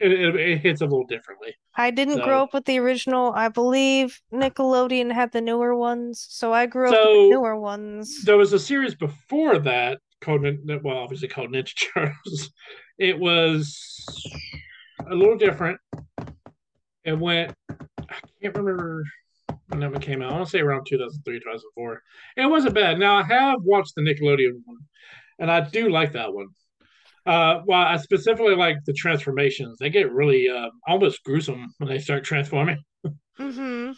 it, 0.00 0.12
it, 0.12 0.36
it 0.36 0.58
hits 0.58 0.80
a 0.80 0.84
little 0.84 1.06
differently. 1.06 1.54
I 1.74 1.90
didn't 1.90 2.18
so. 2.18 2.24
grow 2.24 2.42
up 2.42 2.54
with 2.54 2.64
the 2.64 2.78
original. 2.78 3.32
I 3.32 3.48
believe 3.48 4.20
Nickelodeon 4.32 5.12
had 5.12 5.32
the 5.32 5.40
newer 5.40 5.74
ones, 5.74 6.24
so 6.28 6.52
I 6.52 6.66
grew 6.66 6.88
so, 6.88 6.94
up 6.94 7.00
with 7.00 7.16
the 7.16 7.30
newer 7.30 7.58
ones. 7.58 8.24
There 8.24 8.36
was 8.36 8.52
a 8.52 8.58
series 8.58 8.94
before 8.94 9.58
that 9.60 9.98
called, 10.20 10.42
well, 10.82 10.98
obviously 10.98 11.28
called 11.28 11.50
Ninja 11.50 11.74
Turtles. 11.94 12.50
It 12.98 13.18
was 13.18 14.06
a 15.08 15.14
little 15.14 15.36
different. 15.36 15.80
It 17.04 17.18
went. 17.18 17.54
I 18.08 18.14
can't 18.42 18.56
remember 18.56 19.04
when 19.68 19.80
that 19.80 19.92
one 19.92 20.00
came 20.00 20.22
out. 20.22 20.30
I 20.30 20.34
want 20.34 20.46
to 20.46 20.50
say 20.50 20.60
around 20.60 20.86
2003, 20.88 21.40
2004. 21.40 22.02
It 22.36 22.46
wasn't 22.46 22.74
bad. 22.74 22.98
Now 22.98 23.16
I 23.16 23.22
have 23.22 23.62
watched 23.62 23.94
the 23.94 24.02
Nickelodeon 24.02 24.60
one, 24.64 24.78
and 25.38 25.50
I 25.50 25.60
do 25.60 25.88
like 25.90 26.12
that 26.12 26.32
one. 26.32 26.48
Uh, 27.26 27.60
well, 27.66 27.82
I 27.82 27.98
specifically 27.98 28.54
like 28.56 28.78
the 28.86 28.94
transformations. 28.94 29.76
They 29.78 29.90
get 29.90 30.12
really 30.12 30.48
uh, 30.48 30.70
almost 30.86 31.22
gruesome 31.24 31.74
when 31.78 31.90
they 31.90 31.98
start 31.98 32.24
transforming. 32.24 32.82
mm-hmm. 33.38 33.92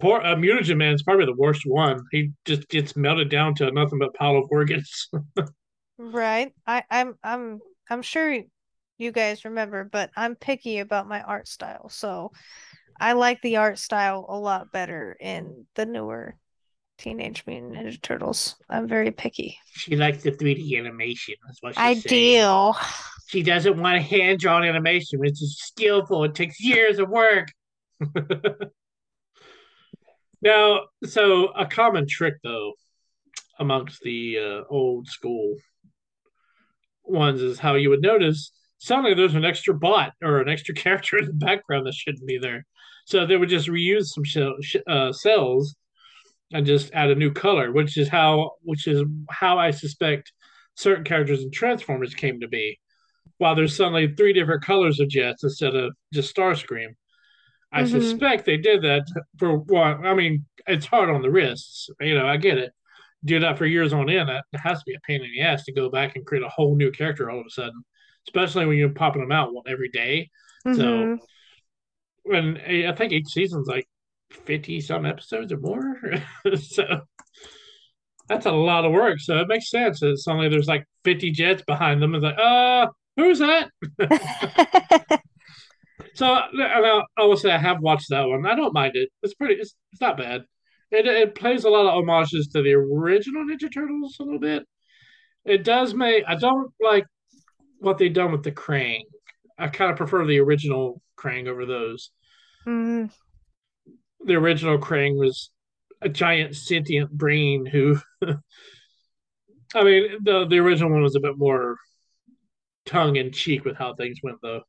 Poor 0.00 0.20
uh, 0.20 0.34
Mutagen 0.34 0.76
Man 0.76 0.92
is 0.92 1.04
probably 1.04 1.26
the 1.26 1.36
worst 1.36 1.62
one. 1.64 2.00
He 2.10 2.32
just 2.44 2.68
gets 2.68 2.96
melted 2.96 3.30
down 3.30 3.54
to 3.56 3.70
nothing 3.70 4.00
but 4.00 4.14
pile 4.14 4.36
of 4.36 4.48
organs. 4.50 5.08
right. 5.98 6.52
I, 6.66 6.82
I'm 6.90 7.14
I'm 7.22 7.60
I'm 7.88 8.02
sure 8.02 8.36
you 8.98 9.12
guys 9.12 9.44
remember, 9.44 9.84
but 9.84 10.10
I'm 10.16 10.34
picky 10.34 10.80
about 10.80 11.08
my 11.08 11.22
art 11.22 11.46
style. 11.46 11.88
So 11.90 12.32
I 13.00 13.12
like 13.12 13.40
the 13.42 13.56
art 13.56 13.78
style 13.78 14.26
a 14.28 14.38
lot 14.38 14.72
better 14.72 15.16
in 15.20 15.66
the 15.74 15.86
newer 15.86 16.36
Teenage 16.98 17.44
Mutant 17.46 17.74
Ninja 17.74 18.00
Turtles. 18.00 18.56
I'm 18.70 18.86
very 18.86 19.10
picky. 19.10 19.58
She 19.72 19.96
likes 19.96 20.22
the 20.22 20.30
3D 20.30 20.78
animation. 20.78 21.34
That's 21.46 21.62
what 21.62 21.74
she's 21.74 21.80
I 21.80 21.94
saying. 21.94 22.42
do. 22.42 22.72
She 23.26 23.42
doesn't 23.42 23.80
want 23.80 24.00
hand 24.02 24.38
drawn 24.38 24.64
animation, 24.64 25.18
which 25.18 25.42
is 25.42 25.58
skillful. 25.58 26.24
It 26.24 26.34
takes 26.34 26.60
years 26.60 26.98
of 26.98 27.08
work. 27.08 27.48
now, 30.42 30.82
so 31.04 31.46
a 31.48 31.66
common 31.66 32.06
trick 32.08 32.34
though 32.44 32.74
amongst 33.58 34.00
the 34.02 34.38
uh, 34.38 34.62
old 34.72 35.08
school 35.08 35.56
ones 37.02 37.40
is 37.42 37.58
how 37.58 37.74
you 37.74 37.90
would 37.90 38.02
notice 38.02 38.50
suddenly 38.78 39.14
there's 39.14 39.34
an 39.34 39.44
extra 39.44 39.74
bot 39.74 40.12
or 40.22 40.40
an 40.40 40.48
extra 40.48 40.74
character 40.84 41.18
in 41.18 41.26
the 41.26 41.32
background 41.32 41.86
that 41.86 41.94
shouldn't 41.94 42.26
be 42.26 42.38
there. 42.38 42.66
So 43.04 43.26
they 43.26 43.36
would 43.36 43.48
just 43.48 43.68
reuse 43.68 44.06
some 44.06 44.24
sh- 44.24 44.76
uh, 44.86 45.12
cels 45.12 45.74
and 46.52 46.66
just 46.66 46.92
add 46.92 47.10
a 47.10 47.14
new 47.14 47.32
color, 47.32 47.72
which 47.72 47.96
is 47.96 48.08
how 48.08 48.52
which 48.62 48.86
is 48.86 49.02
how 49.30 49.58
I 49.58 49.70
suspect 49.70 50.32
certain 50.76 51.04
characters 51.04 51.42
in 51.42 51.50
Transformers 51.50 52.14
came 52.14 52.40
to 52.40 52.48
be. 52.48 52.78
While 53.38 53.54
there's 53.54 53.76
suddenly 53.76 54.14
three 54.14 54.32
different 54.32 54.64
colors 54.64 55.00
of 55.00 55.08
jets 55.08 55.42
instead 55.42 55.74
of 55.74 55.92
just 56.12 56.34
Starscream. 56.34 56.94
I 57.72 57.82
mm-hmm. 57.82 58.00
suspect 58.00 58.46
they 58.46 58.56
did 58.56 58.82
that 58.82 59.04
for 59.38 59.58
what 59.58 59.82
I 59.82 60.14
mean, 60.14 60.46
it's 60.66 60.86
hard 60.86 61.10
on 61.10 61.22
the 61.22 61.30
wrists. 61.30 61.90
You 62.00 62.14
know, 62.14 62.26
I 62.26 62.36
get 62.36 62.58
it. 62.58 62.72
Do 63.24 63.40
that 63.40 63.58
for 63.58 63.66
years 63.66 63.92
on 63.92 64.08
end. 64.08 64.30
It 64.30 64.44
has 64.58 64.78
to 64.78 64.84
be 64.86 64.94
a 64.94 65.00
pain 65.00 65.24
in 65.24 65.30
the 65.32 65.40
ass 65.40 65.64
to 65.64 65.72
go 65.72 65.90
back 65.90 66.14
and 66.14 66.24
create 66.24 66.44
a 66.44 66.48
whole 66.48 66.76
new 66.76 66.92
character 66.92 67.30
all 67.30 67.40
of 67.40 67.46
a 67.46 67.50
sudden, 67.50 67.82
especially 68.28 68.66
when 68.66 68.76
you're 68.76 68.90
popping 68.90 69.22
them 69.22 69.32
out 69.32 69.50
every 69.66 69.88
day. 69.88 70.30
Mm-hmm. 70.66 70.80
So, 70.80 71.18
and 72.26 72.58
I 72.58 72.92
think 72.94 73.12
each 73.12 73.28
season's 73.28 73.68
like 73.68 73.86
50 74.30 74.80
some 74.80 75.06
episodes 75.06 75.52
or 75.52 75.58
more. 75.58 76.00
so 76.60 77.00
that's 78.28 78.46
a 78.46 78.52
lot 78.52 78.84
of 78.84 78.92
work. 78.92 79.20
So 79.20 79.38
it 79.38 79.48
makes 79.48 79.70
sense. 79.70 80.02
It's 80.02 80.26
only 80.28 80.48
there's 80.48 80.68
like 80.68 80.86
50 81.04 81.30
jets 81.32 81.62
behind 81.66 82.02
them. 82.02 82.14
It's 82.14 82.24
like, 82.24 82.38
uh, 82.38 82.86
who's 83.16 83.38
that? 83.40 83.70
so 86.14 86.26
I, 86.26 87.02
I 87.16 87.22
will 87.24 87.36
say 87.36 87.50
I 87.50 87.58
have 87.58 87.80
watched 87.80 88.10
that 88.10 88.26
one. 88.26 88.46
I 88.46 88.54
don't 88.54 88.74
mind 88.74 88.92
it. 88.94 89.10
It's 89.22 89.34
pretty, 89.34 89.54
it's, 89.54 89.74
it's 89.92 90.00
not 90.00 90.16
bad. 90.16 90.44
It, 90.90 91.06
it 91.06 91.34
plays 91.34 91.64
a 91.64 91.70
lot 91.70 91.86
of 91.86 91.94
homages 91.94 92.48
to 92.48 92.62
the 92.62 92.72
original 92.72 93.44
Ninja 93.44 93.72
Turtles 93.72 94.16
a 94.20 94.22
little 94.22 94.38
bit. 94.38 94.64
It 95.44 95.64
does 95.64 95.92
make, 95.92 96.24
I 96.26 96.36
don't 96.36 96.72
like 96.80 97.04
what 97.78 97.98
they've 97.98 98.12
done 98.12 98.32
with 98.32 98.42
the 98.42 98.52
Krang. 98.52 99.02
I 99.58 99.68
kind 99.68 99.90
of 99.90 99.96
prefer 99.96 100.26
the 100.26 100.40
original 100.40 101.00
Krang 101.16 101.46
over 101.46 101.66
those. 101.66 102.10
Mm 102.66 103.10
the 104.24 104.34
original 104.34 104.78
Krang 104.78 105.18
was 105.18 105.50
a 106.00 106.08
giant 106.08 106.56
sentient 106.56 107.10
brain 107.10 107.66
who 107.66 107.98
I 109.74 109.84
mean 109.84 110.18
the 110.22 110.46
the 110.48 110.58
original 110.58 110.90
one 110.90 111.02
was 111.02 111.16
a 111.16 111.20
bit 111.20 111.36
more 111.36 111.76
tongue 112.86 113.16
in 113.16 113.32
cheek 113.32 113.64
with 113.64 113.76
how 113.76 113.94
things 113.94 114.18
went 114.22 114.38
though. 114.42 114.62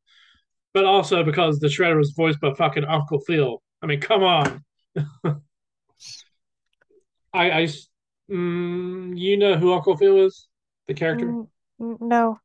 But 0.73 0.85
also 0.85 1.23
because 1.23 1.59
the 1.59 1.67
Shredder 1.67 1.97
was 1.97 2.11
voiced 2.11 2.41
by 2.41 2.53
fucking 2.53 2.85
Uncle 2.85 3.19
Phil. 3.21 3.61
I 3.81 3.85
mean, 3.85 4.01
come 4.01 4.23
on. 4.23 4.63
I 7.33 7.51
I 7.51 7.67
mm, 8.29 9.17
you 9.17 9.37
know 9.37 9.55
who 9.55 9.73
Uncle 9.73 9.97
Phil 9.97 10.25
is? 10.25 10.47
The 10.87 10.93
character? 10.93 11.27
Mm, 11.27 11.47
no. 12.01 12.39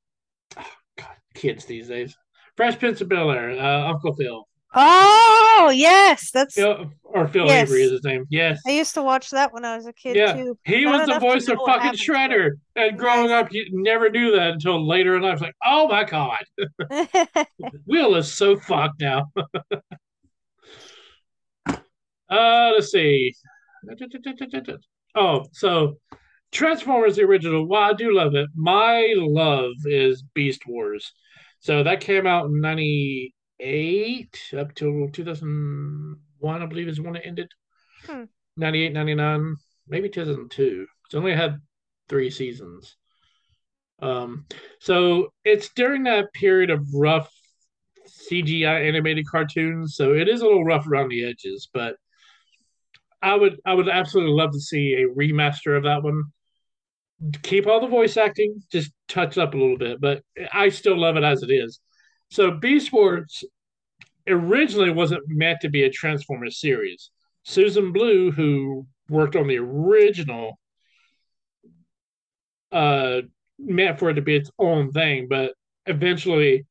Oh, 0.56 0.64
God, 0.96 1.16
kids 1.34 1.64
these 1.64 1.88
days. 1.88 2.16
Fresh 2.56 2.78
Prince 2.78 3.00
of 3.00 3.08
Bel 3.08 3.30
Air, 3.30 3.52
uh, 3.52 3.88
Uncle 3.88 4.14
Phil. 4.14 4.46
Oh 4.72 5.72
yes, 5.74 6.30
that's 6.30 6.54
Phil, 6.54 6.92
or 7.02 7.26
Phil 7.26 7.46
yes. 7.46 7.68
Avery 7.68 7.82
is 7.82 7.90
his 7.90 8.04
name. 8.04 8.24
Yes, 8.30 8.60
I 8.66 8.70
used 8.70 8.94
to 8.94 9.02
watch 9.02 9.30
that 9.30 9.52
when 9.52 9.64
I 9.64 9.76
was 9.76 9.86
a 9.86 9.92
kid 9.92 10.14
yeah. 10.14 10.34
too. 10.34 10.56
He 10.64 10.84
Not 10.84 11.00
was 11.00 11.08
the 11.08 11.18
voice 11.18 11.48
of 11.48 11.58
fucking 11.66 11.92
Shredder, 11.98 12.52
and 12.76 12.96
growing 12.96 13.32
up, 13.32 13.52
you 13.52 13.66
never 13.72 14.10
knew 14.10 14.36
that 14.36 14.52
until 14.52 14.86
later 14.86 15.16
in 15.16 15.22
life. 15.22 15.40
Like, 15.40 15.56
oh 15.66 15.88
my 15.88 16.04
god, 16.04 16.44
Will 17.86 18.14
is 18.14 18.32
so 18.32 18.56
fucked 18.56 19.00
now. 19.00 19.32
uh, 21.66 21.80
let's 22.28 22.92
see. 22.92 23.34
Oh, 25.16 25.46
so 25.52 25.96
Transformers 26.52 27.16
the 27.16 27.22
original. 27.22 27.66
Well, 27.66 27.82
I 27.82 27.92
do 27.92 28.14
love 28.14 28.34
it. 28.34 28.48
My 28.54 29.14
love 29.16 29.72
is 29.84 30.22
Beast 30.34 30.62
Wars. 30.66 31.12
So 31.60 31.82
that 31.82 32.00
came 32.00 32.26
out 32.26 32.46
in 32.46 32.60
ninety 32.60 33.34
eight 33.60 34.38
up 34.56 34.74
till 34.74 35.08
2001, 35.10 36.62
I 36.62 36.66
believe 36.66 36.88
is 36.88 37.00
when 37.00 37.16
it 37.16 37.22
ended. 37.24 37.50
Hmm. 38.06 38.24
98, 38.56 38.92
99. 38.92 39.56
maybe 39.88 40.08
2002. 40.08 40.86
It's 41.06 41.14
only 41.14 41.34
had 41.34 41.60
three 42.08 42.30
seasons. 42.30 42.96
Um, 44.00 44.46
so 44.80 45.32
it's 45.44 45.70
during 45.74 46.04
that 46.04 46.32
period 46.32 46.70
of 46.70 46.86
rough 46.94 47.30
CGI 48.30 48.88
animated 48.88 49.26
cartoons, 49.26 49.94
so 49.94 50.14
it 50.14 50.28
is 50.28 50.40
a 50.40 50.44
little 50.44 50.64
rough 50.64 50.86
around 50.86 51.10
the 51.10 51.24
edges, 51.24 51.68
but 51.72 51.96
I 53.22 53.34
would 53.34 53.60
I 53.66 53.74
would 53.74 53.88
absolutely 53.88 54.32
love 54.32 54.52
to 54.52 54.60
see 54.60 54.94
a 54.94 55.14
remaster 55.14 55.76
of 55.76 55.84
that 55.84 56.02
one. 56.02 56.22
Keep 57.42 57.66
all 57.66 57.80
the 57.80 57.86
voice 57.86 58.16
acting, 58.16 58.62
just 58.72 58.92
touch 59.08 59.36
up 59.36 59.54
a 59.54 59.56
little 59.56 59.76
bit, 59.76 60.00
but 60.00 60.22
I 60.52 60.70
still 60.70 60.98
love 60.98 61.16
it 61.16 61.24
as 61.24 61.42
it 61.42 61.50
is. 61.50 61.80
So 62.30 62.52
Beast 62.52 62.92
Wars 62.92 63.44
originally 64.26 64.90
wasn't 64.90 65.22
meant 65.26 65.60
to 65.60 65.68
be 65.68 65.82
a 65.82 65.90
Transformers 65.90 66.60
series. 66.60 67.10
Susan 67.42 67.92
Blu, 67.92 68.30
who 68.30 68.86
worked 69.08 69.36
on 69.36 69.48
the 69.48 69.58
original, 69.58 70.58
uh, 72.72 73.22
meant 73.58 73.98
for 73.98 74.10
it 74.10 74.14
to 74.14 74.22
be 74.22 74.36
its 74.36 74.50
own 74.58 74.92
thing, 74.92 75.26
but 75.28 75.52
eventually, 75.86 76.66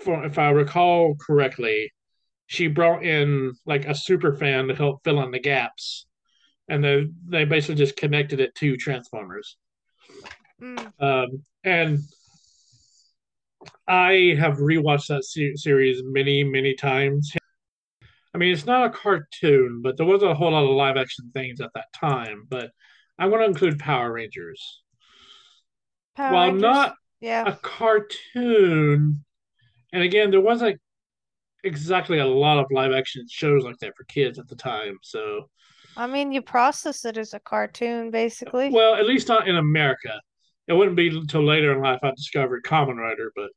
for, 0.00 0.24
if 0.24 0.38
I 0.38 0.50
recall 0.50 1.16
correctly, 1.16 1.92
she 2.46 2.68
brought 2.68 3.04
in 3.04 3.52
like 3.66 3.86
a 3.86 3.94
super 3.94 4.34
fan 4.34 4.68
to 4.68 4.74
help 4.74 5.02
fill 5.04 5.22
in 5.22 5.30
the 5.30 5.40
gaps, 5.40 6.06
and 6.68 6.84
they 6.84 7.06
they 7.26 7.44
basically 7.44 7.76
just 7.76 7.96
connected 7.96 8.40
it 8.40 8.54
to 8.56 8.76
Transformers. 8.76 9.56
Mm. 10.60 10.92
Um, 11.00 11.42
and 11.64 12.00
I 13.86 14.36
have 14.38 14.58
rewatched 14.58 15.08
that 15.08 15.24
se- 15.24 15.56
series 15.56 16.02
many 16.04 16.44
many 16.44 16.74
times. 16.74 17.32
I 18.34 18.38
mean, 18.38 18.52
it's 18.52 18.66
not 18.66 18.86
a 18.86 18.90
cartoon, 18.90 19.80
but 19.82 19.96
there 19.96 20.06
was 20.06 20.22
a 20.22 20.34
whole 20.34 20.52
lot 20.52 20.64
of 20.64 20.70
live 20.70 20.96
action 20.96 21.30
things 21.32 21.60
at 21.60 21.70
that 21.74 21.86
time. 21.98 22.46
But 22.48 22.70
I 23.18 23.26
want 23.26 23.42
to 23.42 23.46
include 23.46 23.78
Power 23.78 24.12
Rangers. 24.12 24.82
Power 26.14 26.32
While 26.32 26.46
Rangers? 26.48 26.62
not 26.62 26.94
yeah. 27.20 27.44
a 27.46 27.56
cartoon, 27.56 29.24
and 29.92 30.02
again, 30.02 30.30
there 30.30 30.40
wasn't 30.40 30.80
exactly 31.64 32.18
a 32.18 32.26
lot 32.26 32.58
of 32.58 32.66
live 32.70 32.92
action 32.92 33.26
shows 33.28 33.64
like 33.64 33.78
that 33.78 33.96
for 33.96 34.04
kids 34.04 34.38
at 34.38 34.48
the 34.48 34.56
time. 34.56 34.98
So, 35.02 35.48
I 35.98 36.06
mean, 36.06 36.30
you 36.30 36.42
process 36.42 37.04
it 37.04 37.18
as 37.18 37.34
a 37.34 37.40
cartoon, 37.40 38.12
basically. 38.12 38.70
Well, 38.70 38.94
at 38.94 39.06
least 39.06 39.26
not 39.26 39.48
in 39.48 39.56
America. 39.56 40.20
It 40.68 40.74
wouldn't 40.74 40.96
be 40.96 41.08
until 41.08 41.44
later 41.44 41.72
in 41.72 41.82
life 41.82 41.98
I 42.04 42.12
discovered 42.12 42.62
Kamen 42.62 42.96
Rider, 42.96 43.32
but 43.34 43.50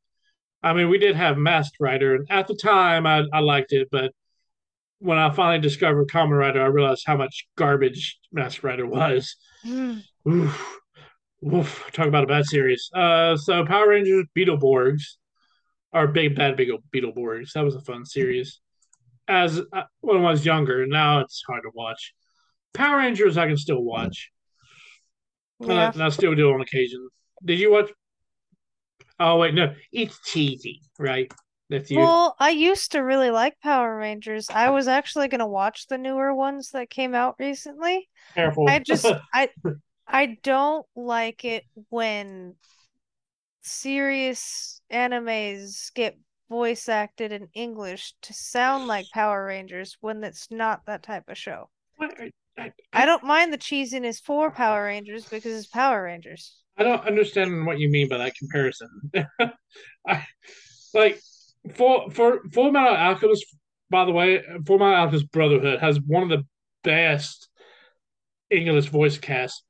I 0.63 0.74
mean, 0.74 0.89
we 0.89 0.98
did 0.98 1.15
have 1.15 1.38
Masked 1.38 1.77
Rider, 1.79 2.15
and 2.15 2.27
at 2.31 2.48
the 2.48 2.55
time 2.55 3.05
I, 3.05 3.25
I 3.31 3.39
liked 3.39 3.74
it, 3.74 3.89
but 3.91 4.12
when 4.98 5.19
I 5.19 5.31
finally 5.31 5.60
discovered 5.60 6.10
Kamen 6.10 6.38
Rider, 6.38 6.63
I 6.63 6.67
realized 6.67 7.03
how 7.05 7.15
much 7.15 7.48
garbage 7.57 8.19
Masked 8.31 8.63
Rider 8.63 8.88
was. 8.88 9.36
Mm. 9.63 10.03
Oof, 10.27 10.79
oof, 11.53 11.89
talk 11.93 12.07
about 12.07 12.24
a 12.24 12.27
bad 12.27 12.45
series. 12.45 12.89
Uh, 12.95 13.38
so 13.38 13.63
Power 13.65 13.89
Rangers, 13.89 14.25
Beetleborgs, 14.36 15.03
or 15.93 16.07
Big 16.07 16.36
Bad 16.36 16.55
Big 16.55 16.69
Beetleborgs. 16.91 17.53
That 17.53 17.65
was 17.65 17.75
a 17.75 17.81
fun 17.81 18.03
series. 18.03 18.60
As 19.27 19.60
uh, 19.60 19.83
when 20.00 20.17
I 20.17 20.31
was 20.31 20.43
younger, 20.43 20.88
now 20.88 21.19
it's 21.19 21.43
hard 21.48 21.63
to 21.63 21.71
watch. 21.75 22.13
Power 22.74 22.98
Rangers, 22.98 23.38
I 23.38 23.48
can 23.48 23.58
still 23.58 23.82
watch. 23.82 24.32
Uh, 25.62 25.68
yeah. 25.68 25.72
And 25.72 25.80
I, 25.80 25.92
and 25.92 26.04
I 26.04 26.10
still 26.10 26.36
do 26.36 26.51
on 26.51 26.62
occasion. 26.62 27.07
Did 27.44 27.60
you 27.60 27.72
watch? 27.72 27.90
Oh 29.20 29.38
wait, 29.38 29.53
no, 29.53 29.74
it's 29.92 30.20
cheesy, 30.25 30.81
right? 30.98 31.31
That's 31.70 31.90
you. 31.90 32.00
Well, 32.00 32.36
I 32.38 32.50
used 32.50 32.92
to 32.92 33.00
really 33.00 33.29
like 33.29 33.60
Power 33.62 33.96
Rangers. 33.96 34.50
I 34.50 34.72
was 34.72 34.88
actually 34.88 35.29
going 35.29 35.40
to 35.40 35.48
watch 35.48 35.88
the 35.88 35.98
newer 35.98 36.34
ones 36.34 36.72
that 36.72 36.90
came 36.90 37.16
out 37.16 37.36
recently. 37.40 38.10
Careful. 38.36 38.68
I 38.68 38.79
just 38.79 39.05
I 39.34 39.50
I 40.07 40.38
don't 40.44 40.86
like 40.96 41.46
it 41.46 41.64
when 41.90 42.55
serious 43.62 44.81
animes 44.92 45.94
get 45.94 46.18
voice 46.50 46.90
acted 46.90 47.31
in 47.31 47.48
English 47.53 48.14
to 48.24 48.34
sound 48.34 48.88
like 48.88 49.05
Power 49.14 49.46
Rangers 49.46 49.96
when 50.01 50.24
it's 50.25 50.51
not 50.51 50.86
that 50.88 51.03
type 51.03 51.29
of 51.29 51.38
show. 51.38 51.70
I, 52.57 53.05
don't 53.05 53.24
mind 53.24 53.53
the 53.53 53.57
cheesiness 53.57 54.22
for 54.22 54.51
Power 54.51 54.85
Rangers 54.85 55.25
because 55.25 55.57
it's 55.57 55.68
Power 55.68 56.03
Rangers. 56.03 56.61
I 56.77 56.83
don't 56.83 57.05
understand 57.05 57.66
what 57.66 57.79
you 57.79 57.90
mean 57.90 58.09
by 58.09 58.18
that 58.18 58.35
comparison. 58.35 58.90
I 60.07 60.25
like 60.94 61.22
for 61.75 62.09
for 62.11 62.42
Full 62.51 62.72
Metal 62.72 62.96
Alchemist. 62.96 63.46
By 63.90 64.05
the 64.05 64.11
way, 64.11 64.42
Full 64.66 64.79
Metal 64.79 64.96
Alchemist 64.96 65.31
Brotherhood 65.31 65.79
has 65.79 66.00
one 66.01 66.24
of 66.24 66.29
the 66.29 66.46
best 66.83 67.50
English 68.50 68.87
voice 68.87 69.18
cast 69.18 69.64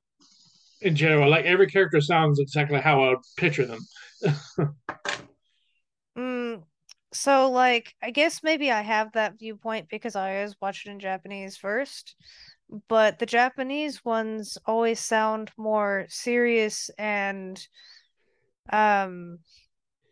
in 0.82 0.96
general. 0.96 1.30
Like 1.30 1.46
every 1.46 1.68
character 1.68 2.02
sounds 2.02 2.40
exactly 2.40 2.80
how 2.80 3.04
I 3.04 3.10
would 3.10 3.20
picture 3.38 3.66
them. 3.66 3.86
mm, 6.18 6.64
so 7.14 7.52
like 7.52 7.94
I 8.02 8.12
guess 8.12 8.42
maybe 8.44 8.72
I 8.72 8.82
have 8.82 9.12
that 9.14 9.40
viewpoint 9.40 9.88
because 9.90 10.16
I 10.16 10.38
always 10.38 10.56
watch 10.62 10.86
it 10.86 10.92
in 10.92 11.00
Japanese 11.00 11.58
first. 11.58 12.16
But 12.88 13.20
the 13.20 13.26
Japanese 13.26 14.04
ones 14.06 14.58
always 14.66 15.00
sound 15.00 15.52
more 15.58 16.06
serious 16.10 16.90
and 16.98 17.60
um 18.72 19.40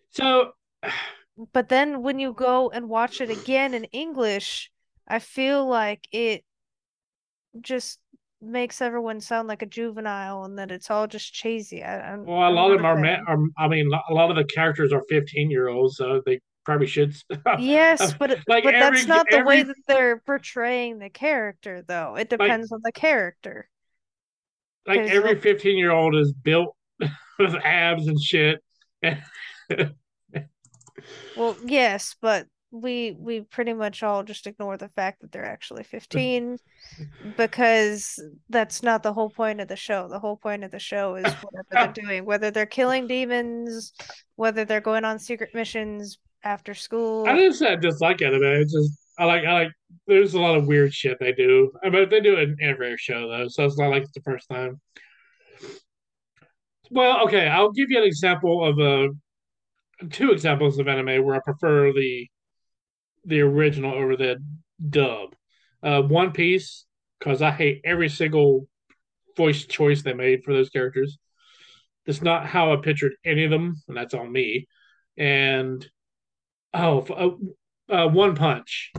so 0.10 0.52
but 1.54 1.69
then 1.69 2.04
when 2.04 2.19
you 2.19 2.34
go 2.34 2.69
and 2.69 2.89
watch 2.89 3.22
it 3.22 3.30
again 3.30 3.74
in 3.74 3.86
English, 3.86 4.72
I 5.08 5.19
feel 5.19 5.65
like 5.67 6.08
it 6.12 6.43
just 7.62 8.00
makes 8.41 8.82
everyone 8.82 9.19
sound 9.19 9.48
like 9.48 9.62
a 9.62 9.65
juvenile 9.65 10.43
and 10.43 10.58
that 10.58 10.72
it's 10.72 10.89
all 10.89 11.08
just 11.08 11.34
cheesy. 11.34 11.84
I, 11.84 12.13
I'm, 12.13 12.26
well, 12.26 12.50
a 12.50 12.52
lot 12.52 12.72
of 12.72 12.78
them 12.78 12.86
are, 12.86 12.98
are, 13.06 13.38
I 13.58 13.67
mean, 13.67 13.91
a 14.10 14.13
lot 14.13 14.30
of 14.30 14.38
the 14.38 14.45
characters 14.45 14.93
are 14.93 15.04
15 15.10 15.52
year 15.52 15.67
olds, 15.67 15.98
so 15.98 16.22
they 16.26 16.39
probably 16.69 16.86
should. 16.86 17.15
yes, 17.60 17.99
um, 17.99 18.13
but 18.19 18.29
like 18.47 18.63
but 18.63 18.75
every, 18.75 18.97
that's 18.97 19.08
not 19.08 19.25
the 19.27 19.38
every, 19.38 19.47
way 19.47 19.63
that 19.63 19.75
they're 19.88 20.17
portraying 20.17 20.99
the 20.99 21.10
character, 21.10 21.82
though. 21.82 22.15
It 22.15 22.29
depends 22.29 22.69
like, 22.69 22.77
on 22.77 22.82
the 22.84 22.91
character. 22.91 23.67
Like 24.86 24.99
every 24.99 25.39
15 25.39 25.79
year 25.79 25.89
old 25.89 26.15
is 26.15 26.32
built 26.32 26.75
with 27.39 27.55
abs 27.63 28.08
and 28.08 28.21
shit. 28.21 28.63
well, 31.36 31.58
yes, 31.65 32.15
but 32.21 32.45
we 32.71 33.15
we 33.17 33.41
pretty 33.41 33.73
much 33.73 34.03
all 34.03 34.21
just 34.21 34.45
ignore 34.45 34.77
the 34.77 34.89
fact 34.89 35.21
that 35.21 35.32
they're 35.32 35.43
actually 35.43 35.84
15 35.84 36.58
because 37.36 38.19
that's 38.49 38.84
not 38.84 39.01
the 39.01 39.12
whole 39.12 39.32
point 39.32 39.60
of 39.60 39.67
the 39.67 39.75
show 39.75 40.08
the 40.08 40.19
whole 40.19 40.38
point 40.38 40.63
of 40.63 40.69
the 40.69 40.77
show 40.77 41.15
is 41.15 41.34
whatever 41.41 41.67
they're 41.71 41.88
doing 42.05 42.25
whether 42.25 42.51
they're 42.51 42.67
killing 42.67 43.08
demons 43.08 43.91
whether 44.36 44.65
they're 44.65 44.82
going 44.82 45.03
on 45.03 45.17
secret 45.17 45.49
missions 45.55 46.19
after 46.43 46.73
school 46.73 47.28
i 47.28 47.34
didn't 47.34 47.54
say 47.54 47.73
i 47.73 47.75
dislike 47.75 48.21
anime 48.21 48.43
it's 48.43 48.73
just 48.73 48.97
i 49.17 49.25
like 49.25 49.43
i 49.43 49.54
like 49.54 49.71
there's 50.08 50.34
a 50.34 50.39
lot 50.39 50.58
of 50.58 50.67
weird 50.67 50.93
shit 50.93 51.17
they 51.19 51.34
do 51.34 51.71
i 51.84 51.89
mean 51.89 52.08
they 52.10 52.21
do 52.21 52.36
it 52.36 52.49
in 52.49 52.58
every 52.62 52.95
show 52.97 53.28
though 53.28 53.47
so 53.47 53.65
it's 53.65 53.78
not 53.78 53.89
like 53.89 54.04
it's 54.04 54.12
the 54.13 54.21
first 54.21 54.47
time 54.49 54.80
well 56.91 57.23
okay 57.25 57.47
i'll 57.47 57.71
give 57.71 57.89
you 57.89 57.97
an 57.97 58.06
example 58.06 58.63
of 58.63 58.80
a 58.80 59.10
two 60.12 60.32
examples 60.32 60.80
of 60.80 60.88
anime 60.88 61.23
where 61.25 61.36
i 61.36 61.39
prefer 61.39 61.91
the 61.91 62.28
the 63.25 63.41
original 63.41 63.93
over 63.93 64.15
the 64.15 64.38
dub. 64.89 65.36
Uh, 65.82 66.02
One 66.02 66.32
Piece, 66.32 66.86
because 67.19 67.41
I 67.41 67.52
hate 67.52 67.82
every 67.84 68.10
single 68.10 68.67
voice 69.38 69.65
choice 69.65 70.02
they 70.02 70.13
made 70.13 70.43
for 70.43 70.54
those 70.54 70.69
characters. 70.69 71.17
That's 72.06 72.21
not 72.21 72.45
how 72.45 72.73
I 72.73 72.78
pictured 72.78 73.13
any 73.25 73.45
of 73.45 73.52
them, 73.52 73.75
and 73.88 73.95
that's 73.95 74.13
on 74.13 74.32
me. 74.32 74.67
And 75.17 75.88
oh, 76.73 77.39
uh, 77.89 77.93
uh, 77.93 78.08
One 78.08 78.36
Punch. 78.36 78.91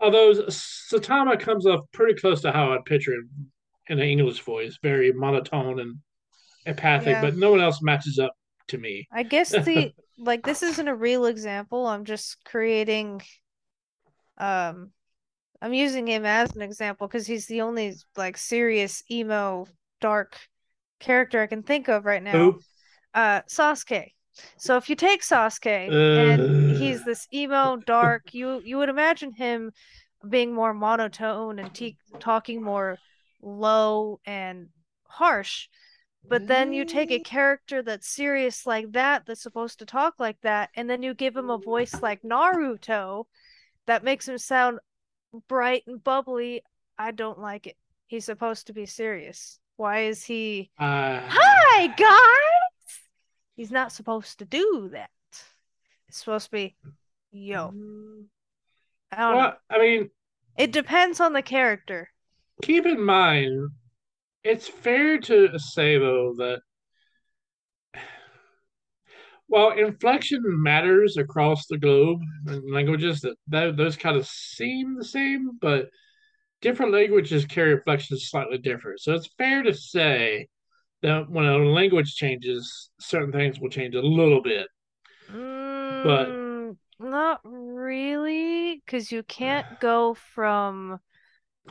Although 0.00 0.34
Saitama 0.34 1.38
comes 1.40 1.66
off 1.66 1.80
pretty 1.92 2.20
close 2.20 2.40
to 2.42 2.52
how 2.52 2.72
I 2.72 2.78
pictured 2.84 3.28
in 3.88 3.98
an 3.98 4.04
English 4.04 4.40
voice, 4.40 4.78
very 4.82 5.12
monotone 5.12 5.80
and 5.80 5.96
empathic, 6.66 7.14
yeah. 7.14 7.20
but 7.20 7.36
no 7.36 7.50
one 7.50 7.60
else 7.60 7.82
matches 7.82 8.18
up 8.18 8.32
to 8.68 8.78
me. 8.78 9.08
I 9.12 9.24
guess 9.24 9.50
the 9.50 9.92
like 10.18 10.44
this 10.44 10.62
isn't 10.62 10.86
a 10.86 10.94
real 10.94 11.26
example. 11.26 11.86
I'm 11.86 12.04
just 12.04 12.44
creating 12.44 13.22
um 14.38 14.90
i'm 15.60 15.74
using 15.74 16.06
him 16.06 16.24
as 16.24 16.54
an 16.54 16.62
example 16.62 17.06
because 17.06 17.26
he's 17.26 17.46
the 17.46 17.60
only 17.60 17.94
like 18.16 18.36
serious 18.36 19.02
emo 19.10 19.66
dark 20.00 20.38
character 21.00 21.40
i 21.42 21.46
can 21.46 21.62
think 21.62 21.88
of 21.88 22.04
right 22.04 22.22
now 22.22 22.32
Who? 22.32 22.60
uh 23.14 23.42
sasuke 23.42 24.12
so 24.56 24.76
if 24.76 24.88
you 24.88 24.96
take 24.96 25.22
sasuke 25.22 25.88
uh... 25.88 26.30
and 26.32 26.76
he's 26.76 27.04
this 27.04 27.26
emo 27.32 27.76
dark 27.76 28.32
you 28.32 28.60
you 28.64 28.76
would 28.78 28.88
imagine 28.88 29.32
him 29.32 29.72
being 30.28 30.52
more 30.52 30.74
monotone 30.74 31.58
and 31.58 31.72
te- 31.74 31.96
talking 32.18 32.62
more 32.62 32.98
low 33.42 34.18
and 34.26 34.68
harsh 35.04 35.68
but 36.28 36.46
then 36.46 36.72
you 36.72 36.84
take 36.84 37.10
a 37.10 37.20
character 37.20 37.82
that's 37.82 38.08
serious 38.08 38.66
like 38.66 38.92
that 38.92 39.24
that's 39.24 39.42
supposed 39.42 39.78
to 39.78 39.86
talk 39.86 40.14
like 40.18 40.38
that 40.42 40.68
and 40.74 40.90
then 40.90 41.02
you 41.02 41.14
give 41.14 41.36
him 41.36 41.48
a 41.48 41.58
voice 41.58 42.02
like 42.02 42.20
naruto 42.22 43.24
that 43.86 44.04
makes 44.04 44.28
him 44.28 44.36
sound 44.36 44.78
bright 45.48 45.82
and 45.86 46.02
bubbly, 46.02 46.62
I 46.98 47.10
don't 47.10 47.38
like 47.38 47.66
it. 47.66 47.76
he's 48.06 48.24
supposed 48.24 48.66
to 48.68 48.72
be 48.72 48.86
serious? 48.86 49.58
Why 49.76 50.00
is 50.00 50.24
he 50.24 50.70
Uh, 50.78 51.20
Hi 51.26 51.86
guys? 51.86 52.57
He's 53.58 53.72
not 53.72 53.90
supposed 53.90 54.38
to 54.38 54.44
do 54.44 54.88
that. 54.92 55.10
It's 56.08 56.18
supposed 56.18 56.44
to 56.46 56.50
be 56.52 56.76
yo. 57.32 57.74
I 59.10 59.16
don't 59.16 59.36
know. 59.36 59.52
I 59.68 59.78
mean, 59.80 60.10
It 60.56 60.70
depends 60.70 61.18
on 61.18 61.32
the 61.32 61.42
character. 61.42 62.08
keep 62.62 62.86
in 62.86 63.02
mind, 63.02 63.70
it's 64.44 64.68
fair 64.68 65.18
to 65.18 65.58
say 65.58 65.98
though 65.98 66.34
that 66.38 66.60
while 69.48 69.72
inflection 69.72 70.40
matters 70.44 71.16
across 71.16 71.66
the 71.66 71.78
globe 71.78 72.20
and 72.46 72.72
languages, 72.72 73.22
that, 73.22 73.34
that 73.48 73.76
those 73.76 73.96
kind 73.96 74.16
of 74.16 74.24
seem 74.24 74.96
the 74.96 75.04
same, 75.04 75.58
but 75.60 75.88
different 76.60 76.92
languages 76.92 77.44
carry 77.44 77.72
inflections 77.72 78.28
slightly 78.30 78.58
different. 78.58 79.00
So 79.00 79.14
it's 79.14 79.34
fair 79.36 79.64
to 79.64 79.74
say 79.74 80.46
that 81.02 81.30
when 81.30 81.44
a 81.44 81.58
language 81.58 82.14
changes, 82.14 82.90
certain 82.98 83.32
things 83.32 83.60
will 83.60 83.70
change 83.70 83.94
a 83.94 84.02
little 84.02 84.42
bit. 84.42 84.66
Mm, 85.32 86.76
not 86.98 87.40
really, 87.44 88.82
because 88.84 89.12
you 89.12 89.22
can't 89.22 89.66
go 89.80 90.14
from 90.34 91.00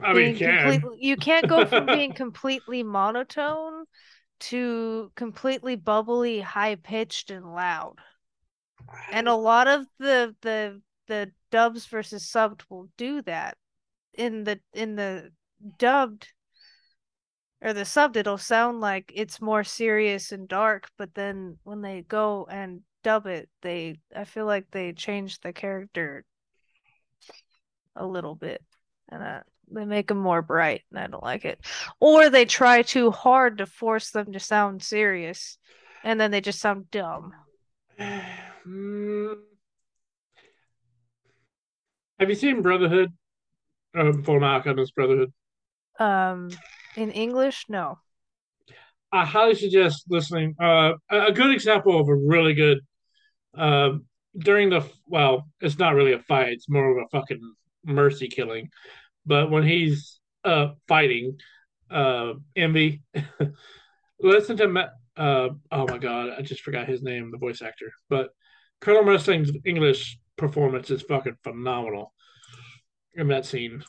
I 0.01 0.13
mean, 0.13 0.37
can. 0.37 0.71
completely 0.71 0.97
you 1.01 1.17
can't 1.17 1.47
go 1.47 1.65
from 1.65 1.85
being 1.85 2.13
completely 2.13 2.83
monotone 2.83 3.85
to 4.39 5.11
completely 5.15 5.75
bubbly, 5.75 6.39
high 6.39 6.75
pitched 6.75 7.31
and 7.31 7.53
loud. 7.53 7.95
And 9.11 9.27
a 9.27 9.35
lot 9.35 9.67
of 9.67 9.85
the 9.99 10.35
the 10.41 10.81
the 11.07 11.31
dubs 11.51 11.85
versus 11.87 12.29
subbed 12.29 12.61
will 12.69 12.89
do 12.97 13.21
that. 13.23 13.57
In 14.13 14.43
the 14.43 14.59
in 14.73 14.95
the 14.95 15.31
dubbed 15.79 16.27
or 17.61 17.73
the 17.73 17.81
subbed 17.81 18.15
it'll 18.15 18.37
sound 18.37 18.81
like 18.81 19.11
it's 19.15 19.41
more 19.41 19.63
serious 19.63 20.31
and 20.31 20.47
dark, 20.47 20.89
but 20.97 21.13
then 21.15 21.57
when 21.63 21.81
they 21.81 22.01
go 22.01 22.47
and 22.49 22.81
dub 23.03 23.25
it, 23.25 23.49
they 23.61 23.99
I 24.15 24.25
feel 24.25 24.45
like 24.45 24.65
they 24.71 24.93
change 24.93 25.39
the 25.39 25.53
character 25.53 26.23
a 27.95 28.05
little 28.05 28.35
bit. 28.35 28.61
And 29.09 29.23
uh, 29.23 29.39
they 29.71 29.85
make 29.85 30.07
them 30.07 30.17
more 30.17 30.41
bright, 30.41 30.81
and 30.91 30.99
I 30.99 31.07
don't 31.07 31.23
like 31.23 31.45
it. 31.45 31.59
Or 31.99 32.29
they 32.29 32.45
try 32.45 32.81
too 32.81 33.11
hard 33.11 33.59
to 33.59 33.65
force 33.65 34.11
them 34.11 34.33
to 34.33 34.39
sound 34.39 34.83
serious, 34.83 35.57
and 36.03 36.19
then 36.19 36.31
they 36.31 36.41
just 36.41 36.59
sound 36.59 36.91
dumb. 36.91 37.33
Mm. 38.67 39.35
Have 42.19 42.27
you 42.27 42.35
seen 42.35 42.61
Brotherhood? 42.61 43.13
Um, 43.95 44.23
Full 44.23 44.43
Alchemist 44.43 44.93
Brotherhood. 44.93 45.31
Um, 45.97 46.49
in 46.97 47.11
English, 47.11 47.65
no. 47.69 47.99
I 49.11 49.25
highly 49.25 49.55
suggest 49.55 50.03
listening. 50.09 50.55
Uh, 50.59 50.93
a 51.09 51.31
good 51.31 51.51
example 51.51 51.99
of 51.99 52.09
a 52.09 52.15
really 52.15 52.53
good 52.53 52.79
um 53.53 54.05
during 54.37 54.69
the 54.69 54.83
well, 55.07 55.47
it's 55.61 55.79
not 55.79 55.95
really 55.95 56.13
a 56.13 56.19
fight; 56.19 56.49
it's 56.49 56.69
more 56.69 56.91
of 56.91 56.97
a 56.97 57.09
fucking 57.09 57.41
mercy 57.85 58.27
killing. 58.27 58.69
But 59.25 59.49
when 59.49 59.63
he's 59.63 60.19
uh 60.43 60.69
fighting, 60.87 61.37
uh, 61.89 62.33
Envy, 62.55 63.01
listen 64.19 64.57
to 64.57 64.67
Ma- 64.67 64.89
uh 65.15 65.49
oh 65.71 65.87
my 65.87 65.97
god, 65.97 66.31
I 66.37 66.41
just 66.41 66.61
forgot 66.61 66.87
his 66.87 67.01
name, 67.01 67.31
the 67.31 67.37
voice 67.37 67.61
actor. 67.61 67.91
But 68.09 68.29
Colonel 68.81 69.03
Wrestling's 69.03 69.51
English 69.65 70.19
performance 70.35 70.91
is 70.91 71.01
fucking 71.01 71.37
phenomenal 71.43 72.13
in 73.15 73.29
that 73.29 73.45
scene. 73.45 73.83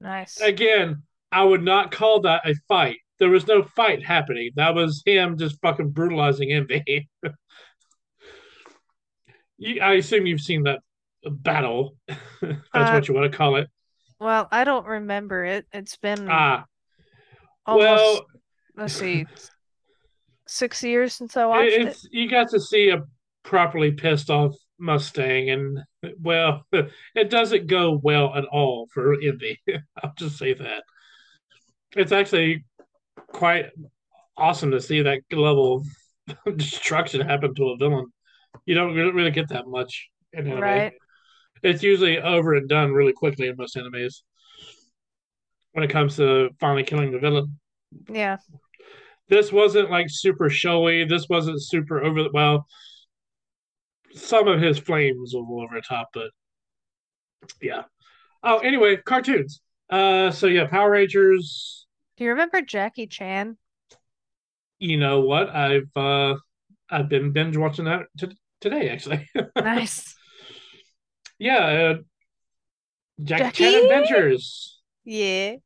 Nice. 0.00 0.40
Again, 0.40 1.02
I 1.36 1.44
would 1.44 1.62
not 1.62 1.90
call 1.90 2.22
that 2.22 2.48
a 2.48 2.54
fight. 2.66 2.96
There 3.18 3.28
was 3.28 3.46
no 3.46 3.62
fight 3.62 4.02
happening. 4.02 4.52
That 4.56 4.74
was 4.74 5.02
him 5.04 5.36
just 5.36 5.60
fucking 5.60 5.90
brutalizing 5.90 6.50
Envy. 6.50 7.10
you, 9.58 9.82
I 9.82 9.94
assume 9.94 10.24
you've 10.24 10.40
seen 10.40 10.62
that 10.62 10.80
battle. 11.22 11.94
that's 12.08 12.56
Uh, 12.72 12.90
what 12.92 13.06
you 13.06 13.12
want 13.14 13.30
to 13.30 13.36
call 13.36 13.56
it. 13.56 13.68
Well, 14.18 14.48
I 14.50 14.64
don't 14.64 14.86
remember 14.86 15.44
it. 15.44 15.66
It's 15.74 15.96
been 15.96 16.26
Ah, 16.26 16.64
almost 17.66 17.86
well, 17.86 18.26
let's 18.78 18.94
see, 18.94 19.26
six 20.46 20.82
years 20.82 21.12
since 21.12 21.36
I 21.36 21.44
watched 21.44 21.74
it. 21.74 21.98
you 22.12 22.30
got 22.30 22.48
to 22.50 22.60
see 22.60 22.88
a 22.88 23.02
properly 23.42 23.92
pissed 23.92 24.30
off 24.30 24.54
Mustang, 24.78 25.50
and 25.50 25.80
well, 26.18 26.64
it 27.14 27.28
doesn't 27.28 27.66
go 27.66 28.00
well 28.02 28.34
at 28.34 28.44
all 28.46 28.88
for 28.94 29.14
Envy. 29.20 29.60
I'll 30.02 30.14
just 30.16 30.38
say 30.38 30.54
that. 30.54 30.82
It's 31.94 32.12
actually 32.12 32.64
quite 33.28 33.66
awesome 34.36 34.70
to 34.72 34.80
see 34.80 35.02
that 35.02 35.20
level 35.32 35.84
of 36.46 36.56
destruction 36.56 37.20
happen 37.20 37.54
to 37.54 37.68
a 37.70 37.76
villain. 37.76 38.06
You 38.64 38.74
don't 38.74 38.94
really 38.94 39.30
get 39.30 39.48
that 39.50 39.66
much 39.66 40.08
in 40.32 40.46
anime. 40.46 40.60
Right. 40.60 40.92
It's 41.62 41.82
usually 41.82 42.18
over 42.18 42.54
and 42.54 42.68
done 42.68 42.92
really 42.92 43.12
quickly 43.12 43.48
in 43.48 43.56
most 43.56 43.76
animes 43.76 44.22
when 45.72 45.84
it 45.84 45.90
comes 45.90 46.16
to 46.16 46.50
finally 46.60 46.84
killing 46.84 47.12
the 47.12 47.18
villain. 47.18 47.58
Yeah. 48.10 48.38
This 49.28 49.52
wasn't 49.52 49.90
like 49.90 50.06
super 50.08 50.48
showy. 50.48 51.04
This 51.04 51.28
wasn't 51.28 51.62
super 51.62 52.02
over 52.02 52.22
the 52.22 52.30
well. 52.32 52.66
Some 54.14 54.48
of 54.48 54.60
his 54.60 54.78
flames 54.78 55.34
were 55.34 55.62
over 55.64 55.74
the 55.74 55.82
top, 55.82 56.08
but 56.14 56.30
yeah. 57.60 57.82
Oh, 58.42 58.58
anyway, 58.58 58.96
cartoons. 58.96 59.60
Uh, 59.90 60.30
so 60.30 60.46
yeah, 60.46 60.66
Power 60.66 60.90
Rangers. 60.90 61.86
Do 62.16 62.24
you 62.24 62.30
remember 62.30 62.60
Jackie 62.62 63.06
Chan? 63.06 63.56
You 64.78 64.96
know 64.98 65.20
what? 65.20 65.48
I've 65.50 65.94
uh, 65.96 66.36
I've 66.90 67.08
been 67.08 67.32
binge 67.32 67.56
watching 67.56 67.86
that 67.86 68.02
t- 68.18 68.36
today 68.60 68.88
actually. 68.90 69.28
Nice. 69.56 70.14
yeah, 71.38 71.58
uh, 71.58 71.94
Jackie, 73.22 73.42
Jackie? 73.44 73.64
Chan 73.64 73.82
Adventures. 73.84 74.80
Yeah. 75.04 75.56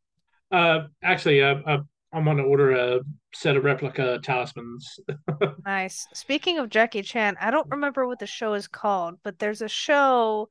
Uh, 0.51 0.81
actually, 1.03 1.43
uh, 1.43 1.57
uh, 1.67 1.79
I'm 2.13 2.25
going 2.25 2.37
to 2.39 2.43
order 2.43 2.73
a 2.73 3.01
set 3.35 3.57
of 3.57 3.65
replica 3.65 4.19
talismans. 4.23 4.99
Nice. 5.65 6.07
Speaking 6.15 6.59
of 6.59 6.69
Jackie 6.71 7.03
Chan, 7.03 7.37
I 7.41 7.51
don't 7.51 7.71
remember 7.71 8.07
what 8.07 8.19
the 8.19 8.27
show 8.27 8.55
is 8.55 8.67
called, 8.67 9.17
but 9.23 9.39
there's 9.39 9.63
a 9.63 9.69
show 9.69 10.49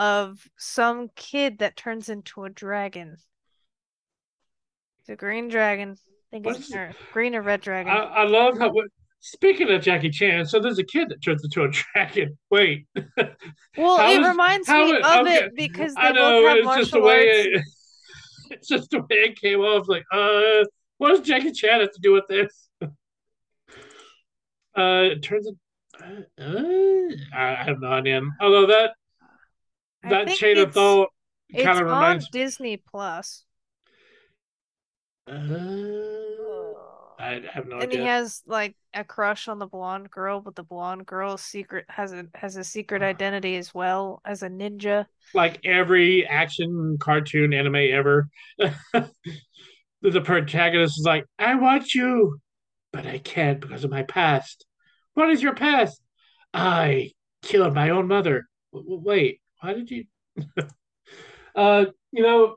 of 0.00 0.48
some 0.56 1.10
kid 1.14 1.58
that 1.58 1.76
turns 1.76 2.08
into 2.08 2.42
a 2.44 2.50
dragon. 2.50 3.16
It's 5.00 5.10
a 5.10 5.14
green 5.16 5.48
dragon. 5.48 5.96
I 6.32 6.40
think 6.40 6.46
it's 6.46 6.74
or 6.74 6.92
green 7.12 7.34
or 7.34 7.42
red 7.42 7.60
dragon. 7.60 7.92
I, 7.92 7.98
I 7.98 8.24
love 8.24 8.58
how. 8.58 8.72
Speaking 9.22 9.70
of 9.70 9.82
Jackie 9.82 10.08
Chan, 10.08 10.46
so 10.46 10.58
there's 10.60 10.78
a 10.78 10.84
kid 10.84 11.10
that 11.10 11.22
turns 11.22 11.44
into 11.44 11.62
a 11.64 11.68
dragon. 11.94 12.38
Wait, 12.50 12.86
well, 13.76 13.98
how 13.98 14.10
it 14.10 14.22
is- 14.22 14.26
reminds 14.28 14.66
me 14.68 14.92
is- 14.92 15.06
of 15.06 15.26
okay, 15.26 15.34
it 15.36 15.52
because 15.54 15.94
they 15.94 16.00
I 16.00 16.12
know 16.12 16.40
both 16.42 16.48
have 16.48 16.56
it's 16.58 16.76
just 16.76 16.92
the 16.92 17.00
way 17.02 17.28
arts. 17.28 17.48
it, 17.52 17.62
it's 18.52 18.68
just 18.68 18.90
the 18.90 19.00
way 19.00 19.06
it 19.10 19.38
came 19.38 19.60
off. 19.60 19.86
Like, 19.88 20.04
uh, 20.10 20.64
what 20.96 21.10
does 21.10 21.20
Jackie 21.20 21.52
Chan 21.52 21.80
have 21.80 21.92
to 21.92 22.00
do 22.00 22.12
with 22.12 22.24
this? 22.28 22.68
Uh, 24.76 25.10
it 25.12 25.22
turns. 25.22 25.50
Uh, 26.00 26.42
uh, 26.42 27.08
I 27.34 27.54
have 27.64 27.80
no 27.80 27.88
idea. 27.88 28.20
Although 28.40 28.66
that 28.68 28.92
that 30.02 30.28
chain 30.28 30.58
of 30.58 30.72
thought 30.74 31.08
kind 31.54 31.78
of 31.78 31.84
reminds 31.86 32.24
on. 32.26 32.30
Disney 32.32 32.76
Plus. 32.76 33.44
Uh, 35.26 35.32
I 37.18 37.42
have 37.52 37.66
no 37.68 37.76
idea. 37.76 37.82
and 37.82 37.92
he 37.92 37.98
has 38.00 38.42
like 38.46 38.74
a 38.94 39.04
crush 39.04 39.46
on 39.46 39.58
the 39.58 39.66
blonde 39.66 40.10
girl, 40.10 40.40
but 40.40 40.56
the 40.56 40.62
blonde 40.62 41.06
girl's 41.06 41.42
secret 41.42 41.84
has 41.88 42.12
a 42.12 42.26
has 42.34 42.56
a 42.56 42.64
secret 42.64 43.02
identity 43.02 43.56
as 43.56 43.74
well 43.74 44.20
as 44.24 44.42
a 44.42 44.48
ninja. 44.48 45.06
like 45.34 45.60
every 45.64 46.26
action 46.26 46.96
cartoon 46.98 47.52
anime 47.52 47.76
ever. 47.76 48.28
the 48.58 50.20
protagonist 50.22 50.98
is 50.98 51.04
like, 51.04 51.26
I 51.38 51.54
want 51.56 51.94
you, 51.94 52.40
but 52.92 53.06
I 53.06 53.18
can't 53.18 53.60
because 53.60 53.84
of 53.84 53.90
my 53.90 54.02
past. 54.02 54.64
What 55.14 55.30
is 55.30 55.42
your 55.42 55.54
past? 55.54 56.00
I 56.54 57.10
killed 57.42 57.74
my 57.74 57.90
own 57.90 58.08
mother. 58.08 58.46
W- 58.72 59.00
wait, 59.04 59.39
why 59.60 59.74
did 59.74 59.90
you? 59.90 60.04
uh, 61.54 61.86
you 62.12 62.22
know, 62.22 62.56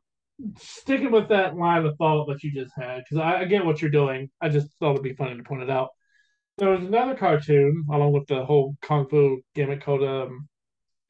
sticking 0.57 1.11
with 1.11 1.29
that 1.29 1.55
line 1.55 1.85
of 1.85 1.97
thought 1.97 2.27
that 2.27 2.43
you 2.43 2.51
just 2.51 2.73
had, 2.75 3.03
because 3.03 3.17
I, 3.17 3.41
I 3.41 3.45
get 3.45 3.65
what 3.65 3.81
you're 3.81 3.91
doing. 3.91 4.29
I 4.41 4.49
just 4.49 4.67
thought 4.79 4.91
it'd 4.91 5.03
be 5.03 5.13
funny 5.13 5.37
to 5.37 5.43
point 5.43 5.63
it 5.63 5.69
out. 5.69 5.89
There 6.57 6.69
was 6.69 6.81
another 6.81 7.15
cartoon 7.15 7.85
along 7.91 8.13
with 8.13 8.27
the 8.27 8.45
whole 8.45 8.75
kung 8.81 9.07
fu 9.07 9.41
gimmick 9.55 9.83
called 9.83 10.03
um, 10.03 10.47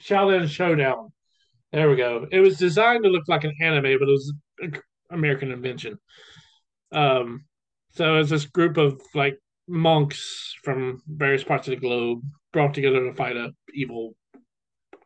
Xiaolin 0.02 0.48
Showdown. 0.48 1.12
There 1.72 1.90
we 1.90 1.96
go. 1.96 2.28
It 2.32 2.40
was 2.40 2.58
designed 2.58 3.04
to 3.04 3.10
look 3.10 3.28
like 3.28 3.44
an 3.44 3.54
anime, 3.62 3.98
but 4.00 4.08
it 4.08 4.12
was 4.12 4.34
an 4.60 4.78
American 5.12 5.52
invention. 5.52 5.98
Um, 6.92 7.46
so 7.96 8.20
it's 8.20 8.30
this 8.30 8.46
group 8.46 8.78
of 8.78 9.02
like 9.16 9.38
monks 9.68 10.56
from 10.64 11.02
various 11.08 11.44
parts 11.44 11.68
of 11.68 11.72
the 11.72 11.80
globe 11.80 12.22
brought 12.52 12.74
together 12.74 13.04
to 13.04 13.14
fight 13.16 13.36
a 13.36 13.52
evil 13.74 14.16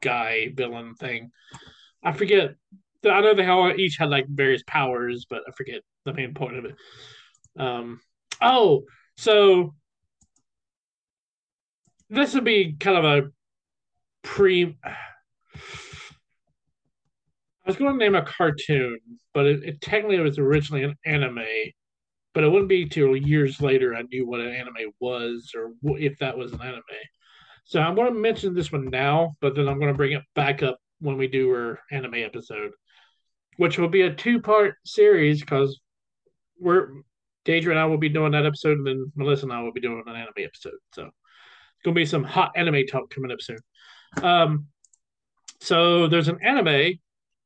guy 0.02 0.50
villain 0.56 0.96
thing. 0.96 1.32
I 2.04 2.12
forget 2.12 2.56
I 3.06 3.22
know 3.22 3.34
they 3.34 3.46
all 3.46 3.72
each 3.76 3.98
had 3.98 4.10
like 4.10 4.28
various 4.28 4.64
powers, 4.68 5.26
but 5.30 5.44
I 5.48 5.52
forget 5.52 5.82
the 6.06 6.14
main 6.14 6.34
point 6.34 6.58
of 6.58 6.66
it. 6.66 6.76
Um, 7.58 8.00
oh, 8.42 8.84
so 9.18 9.76
this 12.10 12.34
would 12.34 12.44
be 12.44 12.74
kind 12.80 12.98
of 12.98 13.06
a 13.06 13.30
pre. 14.24 14.78
I 14.86 14.90
was 17.66 17.76
going 17.76 17.94
to 17.94 17.98
name 17.98 18.16
a 18.16 18.24
cartoon, 18.24 19.00
but 19.34 19.46
it, 19.46 19.64
it 19.64 19.82
technically 19.82 20.20
was 20.20 20.40
originally 20.40 20.84
an 20.84 20.96
anime. 21.06 21.44
But 22.34 22.44
it 22.44 22.50
wouldn't 22.50 22.70
be 22.70 22.88
till 22.88 23.16
years 23.16 23.62
later 23.62 23.96
I 23.96 24.04
knew 24.04 24.28
what 24.28 24.42
an 24.42 24.54
anime 24.54 24.92
was 25.00 25.52
or 25.56 25.72
if 25.98 26.20
that 26.20 26.38
was 26.38 26.54
an 26.54 26.62
anime. 26.62 26.84
So 27.68 27.82
I'm 27.82 27.96
going 27.96 28.14
to 28.14 28.18
mention 28.18 28.54
this 28.54 28.72
one 28.72 28.86
now, 28.86 29.34
but 29.42 29.54
then 29.54 29.68
I'm 29.68 29.78
going 29.78 29.92
to 29.92 29.98
bring 29.98 30.14
it 30.14 30.24
back 30.36 30.64
up 30.64 30.80
when 31.00 31.18
we 31.18 31.28
do 31.28 31.50
our 31.52 31.80
anime 31.92 32.16
episode, 32.16 32.72
which 33.58 33.78
will 33.78 33.90
be 33.90 34.04
a 34.04 34.14
two 34.14 34.42
part 34.42 34.76
series 34.86 35.42
because 35.42 35.78
we're 36.58 36.92
Deidre 37.46 37.72
and 37.72 37.80
I 37.80 37.84
will 37.84 37.98
be 37.98 38.08
doing 38.08 38.32
that 38.32 38.46
episode, 38.46 38.78
and 38.78 38.88
then 38.88 39.12
Melissa 39.16 39.44
and 39.44 39.54
I 39.54 39.62
will 39.62 39.74
be 39.74 39.82
doing 39.82 40.02
an 40.06 40.16
anime 40.16 40.32
episode. 40.38 40.78
So 40.94 41.04
it's 41.04 41.84
going 41.84 41.94
to 41.94 42.00
be 42.00 42.06
some 42.06 42.24
hot 42.24 42.54
anime 42.56 42.88
talk 42.90 43.14
coming 43.14 43.32
up 43.32 43.42
soon. 43.42 43.60
Um, 44.22 44.68
so 45.60 46.08
there's 46.08 46.30
an 46.30 46.40
anime 46.42 46.94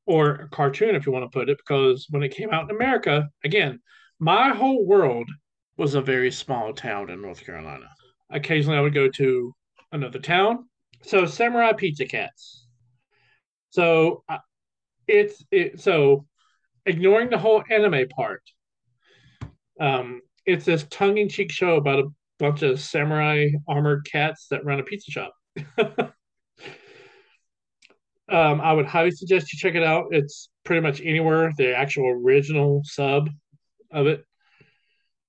or 0.06 0.30
a 0.30 0.50
cartoon, 0.50 0.94
if 0.94 1.08
you 1.08 1.12
want 1.12 1.26
to 1.26 1.36
put 1.36 1.50
it, 1.50 1.58
because 1.58 2.06
when 2.12 2.22
it 2.22 2.36
came 2.36 2.52
out 2.52 2.70
in 2.70 2.76
America, 2.76 3.28
again, 3.44 3.80
my 4.20 4.50
whole 4.50 4.86
world 4.86 5.28
was 5.78 5.96
a 5.96 6.02
very 6.02 6.30
small 6.30 6.74
town 6.74 7.10
in 7.10 7.24
North 7.24 7.44
Carolina. 7.44 7.88
Occasionally, 8.30 8.78
I 8.78 8.82
would 8.82 8.94
go 8.94 9.10
to 9.10 9.56
another 9.92 10.20
town. 10.20 10.68
So, 11.04 11.26
Samurai 11.26 11.74
Pizza 11.74 12.06
Cats. 12.06 12.68
So, 13.72 14.24
uh, 14.30 14.38
it's 15.08 15.44
it. 15.52 15.80
So, 15.80 16.26
ignoring 16.86 17.30
the 17.30 17.38
whole 17.38 17.64
anime 17.70 18.08
part, 18.10 18.44
um, 19.80 20.22
it's 20.46 20.66
this 20.66 20.86
tongue-in-cheek 20.90 21.52
show 21.52 21.76
about 21.76 22.00
a 22.00 22.10
bunch 22.40 22.64
of 22.64 22.80
samurai 22.80 23.50
armored 23.68 24.06
cats 24.12 24.48
that 24.50 24.66
run 24.66 24.80
a 24.80 24.84
pizza 24.84 25.12
shop. 25.12 25.34
um, 25.78 26.14
I 28.30 28.74
would 28.74 28.88
highly 28.88 29.12
suggest 29.12 29.54
you 29.54 29.60
check 29.60 29.76
it 29.76 29.84
out. 29.84 30.08
It's 30.12 30.50
pretty 30.64 30.82
much 30.82 31.02
anywhere 31.02 31.52
the 31.58 31.76
actual 31.76 32.10
original 32.10 32.82
sub 32.84 33.30
of 33.92 34.08
it. 34.08 34.26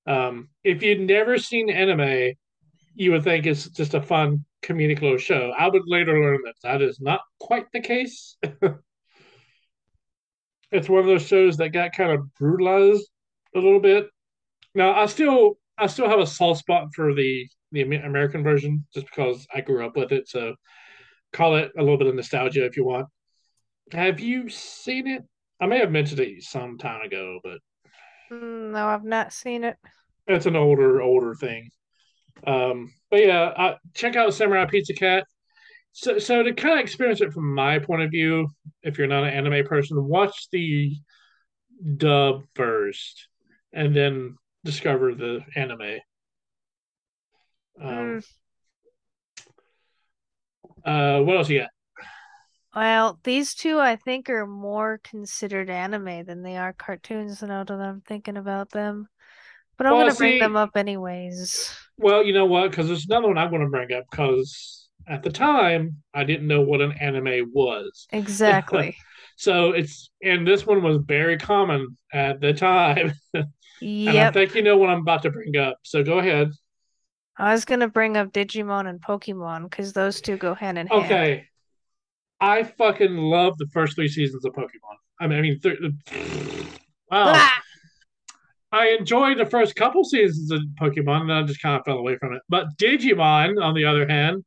Um, 0.07 0.49
if 0.65 0.83
you'd 0.83 1.01
never 1.01 1.39
seen 1.39 1.71
anime, 1.71 2.33
you 2.95 3.13
would 3.13 3.25
think 3.25 3.47
it's 3.47 3.69
just 3.69 3.95
a 3.95 4.03
fun 4.03 4.45
comedic 4.63 5.19
show. 5.21 5.53
I 5.57 5.69
would 5.69 5.83
later 5.87 6.21
learn 6.21 6.41
that 6.45 6.55
that 6.63 6.83
is 6.83 7.01
not 7.01 7.21
quite 7.41 7.67
the 7.73 7.81
case. 7.81 8.37
it's 10.73 10.89
one 10.89 11.01
of 11.01 11.07
those 11.07 11.27
shows 11.27 11.57
that 11.59 11.71
got 11.71 11.93
kind 11.93 12.13
of 12.13 12.33
brutalized 12.35 13.07
a 13.55 13.59
little 13.59 13.81
bit. 13.81 14.09
Now, 14.75 14.95
I 14.95 15.07
still 15.07 15.59
I 15.79 15.87
still 15.87 16.09
have 16.09 16.21
a 16.21 16.27
soft 16.27 16.61
spot 16.61 16.89
for 16.95 17.15
the 17.15 17.49
the 17.73 17.83
American 17.83 18.43
version 18.43 18.87
just 18.95 19.07
because 19.07 19.47
I 19.55 19.61
grew 19.63 19.85
up 19.85 19.97
with 19.97 20.13
it. 20.13 20.29
So 20.29 20.55
call 21.33 21.57
it 21.57 21.73
a 21.77 21.83
little 21.83 21.99
bit 21.99 22.07
of 22.07 22.15
nostalgia 22.15 22.65
if 22.65 22.77
you 22.77 22.85
want. 22.85 23.07
Have 23.93 24.21
you 24.21 24.49
seen 24.49 25.07
it? 25.07 25.23
I 25.61 25.67
may 25.67 25.79
have 25.79 25.91
mentioned 25.91 26.21
it 26.21 26.43
some 26.43 26.79
time 26.79 27.03
ago, 27.03 27.41
but 27.43 27.59
mm, 28.31 28.73
no, 28.73 28.87
I've 28.87 29.05
not 29.05 29.33
seen 29.33 29.65
it. 29.65 29.77
It's 30.27 30.47
an 30.47 30.57
older 30.57 31.03
older 31.03 31.35
thing. 31.35 31.71
Um, 32.47 32.93
but 33.11 33.21
yeah, 33.21 33.43
uh, 33.43 33.77
check 33.95 34.17
out 34.17 34.35
Samurai 34.35 34.67
Pizza 34.67 34.95
Cat. 34.95 35.27
So, 35.93 36.19
so 36.19 36.43
to 36.43 36.55
kind 36.55 36.79
of 36.79 36.81
experience 36.81 37.21
it 37.21 37.33
from 37.33 37.55
my 37.55 37.79
point 37.79 38.03
of 38.03 38.11
view, 38.11 38.49
if 38.83 38.99
you're 38.99 39.07
not 39.07 39.25
an 39.25 39.35
anime 39.35 39.65
person, 39.67 40.03
watch 40.03 40.49
the 40.51 40.97
dub 41.97 42.45
first, 42.55 43.29
and 43.73 43.95
then 43.95 44.37
discover 44.65 45.15
the 45.15 45.41
anime. 45.55 45.99
Um, 47.81 48.23
mm. 48.23 48.25
uh, 50.85 51.23
what 51.25 51.37
else 51.37 51.49
you 51.51 51.61
got? 51.61 51.71
Well, 52.75 53.19
these 53.23 53.55
two 53.55 53.79
I 53.79 53.97
think 53.97 54.31
are 54.31 54.47
more 54.47 54.99
considered 55.05 55.69
anime 55.69 56.25
than 56.25 56.43
they 56.43 56.57
are 56.57 56.73
cartoons 56.73 57.43
now 57.43 57.65
that 57.65 57.75
I'm 57.75 58.01
thinking 58.01 58.39
about 58.39 58.71
them. 58.71 59.09
But 59.83 59.89
I'm 59.89 59.95
well, 59.95 60.03
gonna 60.03 60.15
see, 60.15 60.19
bring 60.19 60.39
them 60.39 60.55
up 60.55 60.77
anyways. 60.77 61.75
Well, 61.99 62.25
you 62.25 62.33
know 62.33 62.47
what? 62.47 62.71
Because 62.71 62.87
there's 62.87 63.05
another 63.07 63.27
one 63.27 63.37
I'm 63.37 63.51
gonna 63.51 63.69
bring 63.69 63.93
up 63.93 64.05
because 64.09 64.89
at 65.09 65.25
the 65.25 65.31
time 65.33 66.05
I 66.15 66.23
didn't 66.23 66.47
know 66.47 66.61
what 66.61 66.81
an 66.81 66.93
anime 67.01 67.51
was. 67.53 68.07
Exactly. 68.13 68.97
so 69.37 69.73
it's 69.73 70.09
and 70.23 70.47
this 70.47 70.65
one 70.65 70.85
was 70.85 70.99
very 71.05 71.37
common 71.37 71.99
at 72.13 72.41
the 72.41 72.55
time. 72.55 73.15
Yep. 73.35 73.47
And 73.83 74.17
I 74.17 74.31
think 74.31 74.55
you 74.55 74.63
know 74.63 74.77
what 74.77 74.91
I'm 74.91 75.01
about 75.01 75.25
to 75.25 75.31
bring 75.33 75.57
up. 75.57 75.77
So 75.83 76.05
go 76.05 76.21
ahead. 76.21 76.53
I 77.37 77.51
was 77.51 77.65
gonna 77.65 77.89
bring 77.89 78.17
up 78.17 78.31
Digimon 78.31 78.89
and 78.89 79.01
Pokemon 79.01 79.65
because 79.65 79.93
those 79.93 80.21
two 80.21 80.37
go 80.37 80.55
hand 80.55 80.79
in 80.79 80.87
hand. 80.87 81.05
Okay. 81.07 81.49
I 82.41 82.63
fucking 82.63 83.17
love 83.17 83.59
the 83.59 83.67
first 83.73 83.97
three 83.97 84.07
seasons 84.07 84.45
of 84.45 84.53
Pokemon. 84.53 84.95
I 85.19 85.27
mean, 85.27 85.39
I 85.39 85.43
mean, 85.43 85.59
th- 85.59 85.79
wow. 87.11 87.33
Ah! 87.35 87.62
I 88.73 88.89
enjoyed 88.99 89.39
the 89.39 89.47
first 89.47 89.77
couple 89.77 90.03
seasons 90.03 90.51
of 90.51 90.61
Pokemon, 90.81 91.23
and 91.23 91.33
I 91.33 91.43
just 91.43 91.61
kind 91.61 91.79
of 91.79 91.85
fell 91.85 91.99
away 91.99 92.17
from 92.17 92.33
it. 92.33 92.43
But 92.49 92.77
Digimon, 92.79 93.63
on 93.63 93.75
the 93.75 93.85
other 93.85 94.09
hand, 94.09 94.45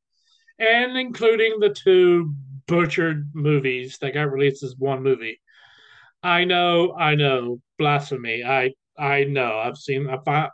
and 0.59 0.97
including 0.97 1.59
the 1.59 1.69
two 1.69 2.33
butchered 2.67 3.29
movies 3.33 3.97
that 3.99 4.13
got 4.13 4.31
released 4.31 4.63
as 4.63 4.75
one 4.77 5.03
movie. 5.03 5.39
I 6.23 6.45
know, 6.45 6.93
I 6.93 7.15
know, 7.15 7.61
blasphemy. 7.77 8.43
I 8.43 8.73
I 8.97 9.25
know. 9.25 9.59
I've 9.59 9.77
seen. 9.77 10.09
I 10.09 10.17
find, 10.23 10.49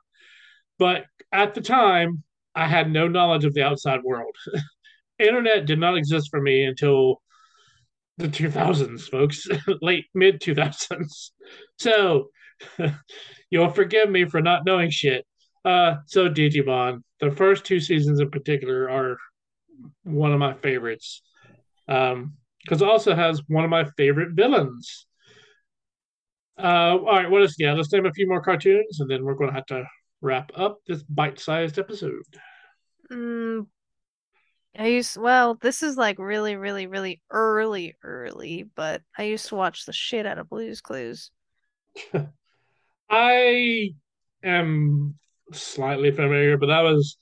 but 0.78 1.06
at 1.32 1.54
the 1.54 1.62
time, 1.62 2.24
I 2.56 2.68
had 2.68 2.92
no 2.92 3.08
knowledge 3.08 3.46
of 3.46 3.54
the 3.54 3.64
outside 3.64 4.04
world. 4.04 4.36
Internet 5.20 5.66
did 5.66 5.80
not 5.80 5.98
exist 5.98 6.30
for 6.30 6.42
me 6.42 6.66
until 6.66 7.22
the 8.18 8.28
2000s, 8.28 9.10
folks, 9.10 9.48
late 9.82 10.06
mid 10.14 10.42
2000s. 10.42 11.32
So 11.80 12.30
you'll 13.50 13.70
forgive 13.70 14.10
me 14.10 14.26
for 14.26 14.42
not 14.42 14.66
knowing 14.66 14.90
shit. 14.90 15.26
Uh, 15.64 15.98
so 16.06 16.30
Digimon, 16.30 17.04
the 17.20 17.32
first 17.32 17.66
two 17.66 17.80
seasons 17.80 18.20
in 18.20 18.32
particular 18.32 18.90
are 18.90 19.18
one 20.04 20.32
of 20.32 20.40
my 20.40 20.54
favorites. 20.54 21.22
Um, 21.88 22.34
because 22.64 22.82
it 22.82 22.88
also 22.88 23.16
has 23.16 23.42
one 23.48 23.64
of 23.64 23.70
my 23.70 23.86
favorite 23.98 24.34
villains. 24.34 25.08
Uh, 26.62 26.98
all 26.98 27.06
right, 27.06 27.30
what 27.30 27.42
else? 27.42 27.56
Yeah, 27.58 27.74
let's 27.74 27.92
name 27.92 28.06
a 28.06 28.14
few 28.14 28.28
more 28.28 28.42
cartoons, 28.42 29.00
and 29.00 29.10
then 29.10 29.24
we're 29.24 29.36
going 29.36 29.50
to 29.50 29.56
have 29.56 29.66
to 29.68 29.84
wrap 30.22 30.52
up 30.56 30.78
this 30.88 31.02
bite-sized 31.04 31.80
episode. 31.80 32.22
Mm, 33.12 33.66
I 34.78 34.88
used 34.88 35.18
well, 35.18 35.56
this 35.56 35.82
is 35.82 35.98
like 35.98 36.20
really, 36.20 36.56
really, 36.56 36.88
really 36.88 37.22
early, 37.32 37.96
early, 38.04 38.70
but 38.76 39.02
I 39.18 39.24
used 39.24 39.48
to 39.48 39.56
watch 39.56 39.86
the 39.86 39.94
shit 39.94 40.26
out 40.26 40.38
of 40.38 40.50
Blue's 40.50 40.82
Clues. 40.82 41.32
I 43.12 43.94
am 44.42 45.16
slightly 45.52 46.12
familiar, 46.12 46.58
but 46.58 46.68
that 46.68 46.82
was 46.82 47.18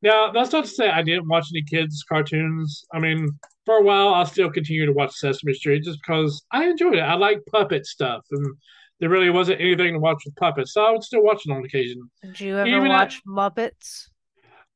now 0.00 0.30
that's 0.30 0.52
not 0.52 0.64
to 0.64 0.70
say 0.70 0.88
I 0.88 1.02
didn't 1.02 1.28
watch 1.28 1.48
any 1.52 1.64
kids 1.64 2.04
cartoons. 2.08 2.84
I 2.94 3.00
mean, 3.00 3.28
for 3.64 3.78
a 3.78 3.82
while, 3.82 4.14
I'll 4.14 4.26
still 4.26 4.50
continue 4.50 4.86
to 4.86 4.92
watch 4.92 5.12
Sesame 5.14 5.54
Street 5.54 5.82
just 5.82 5.98
because 6.00 6.44
I 6.52 6.66
enjoyed 6.66 6.94
it. 6.94 7.00
I 7.00 7.14
like 7.14 7.40
puppet 7.50 7.84
stuff, 7.84 8.24
and 8.30 8.46
there 9.00 9.08
really 9.08 9.30
wasn't 9.30 9.60
anything 9.60 9.94
to 9.94 9.98
watch 9.98 10.22
with 10.24 10.36
puppets, 10.36 10.72
so 10.72 10.84
I 10.84 10.92
would 10.92 11.02
still 11.02 11.24
watch 11.24 11.42
it 11.44 11.50
on 11.50 11.64
occasion. 11.64 12.08
Did 12.22 12.40
you 12.40 12.56
ever 12.56 12.68
Even 12.68 12.88
watch 12.88 13.16
at, 13.16 13.24
Muppets? 13.24 14.08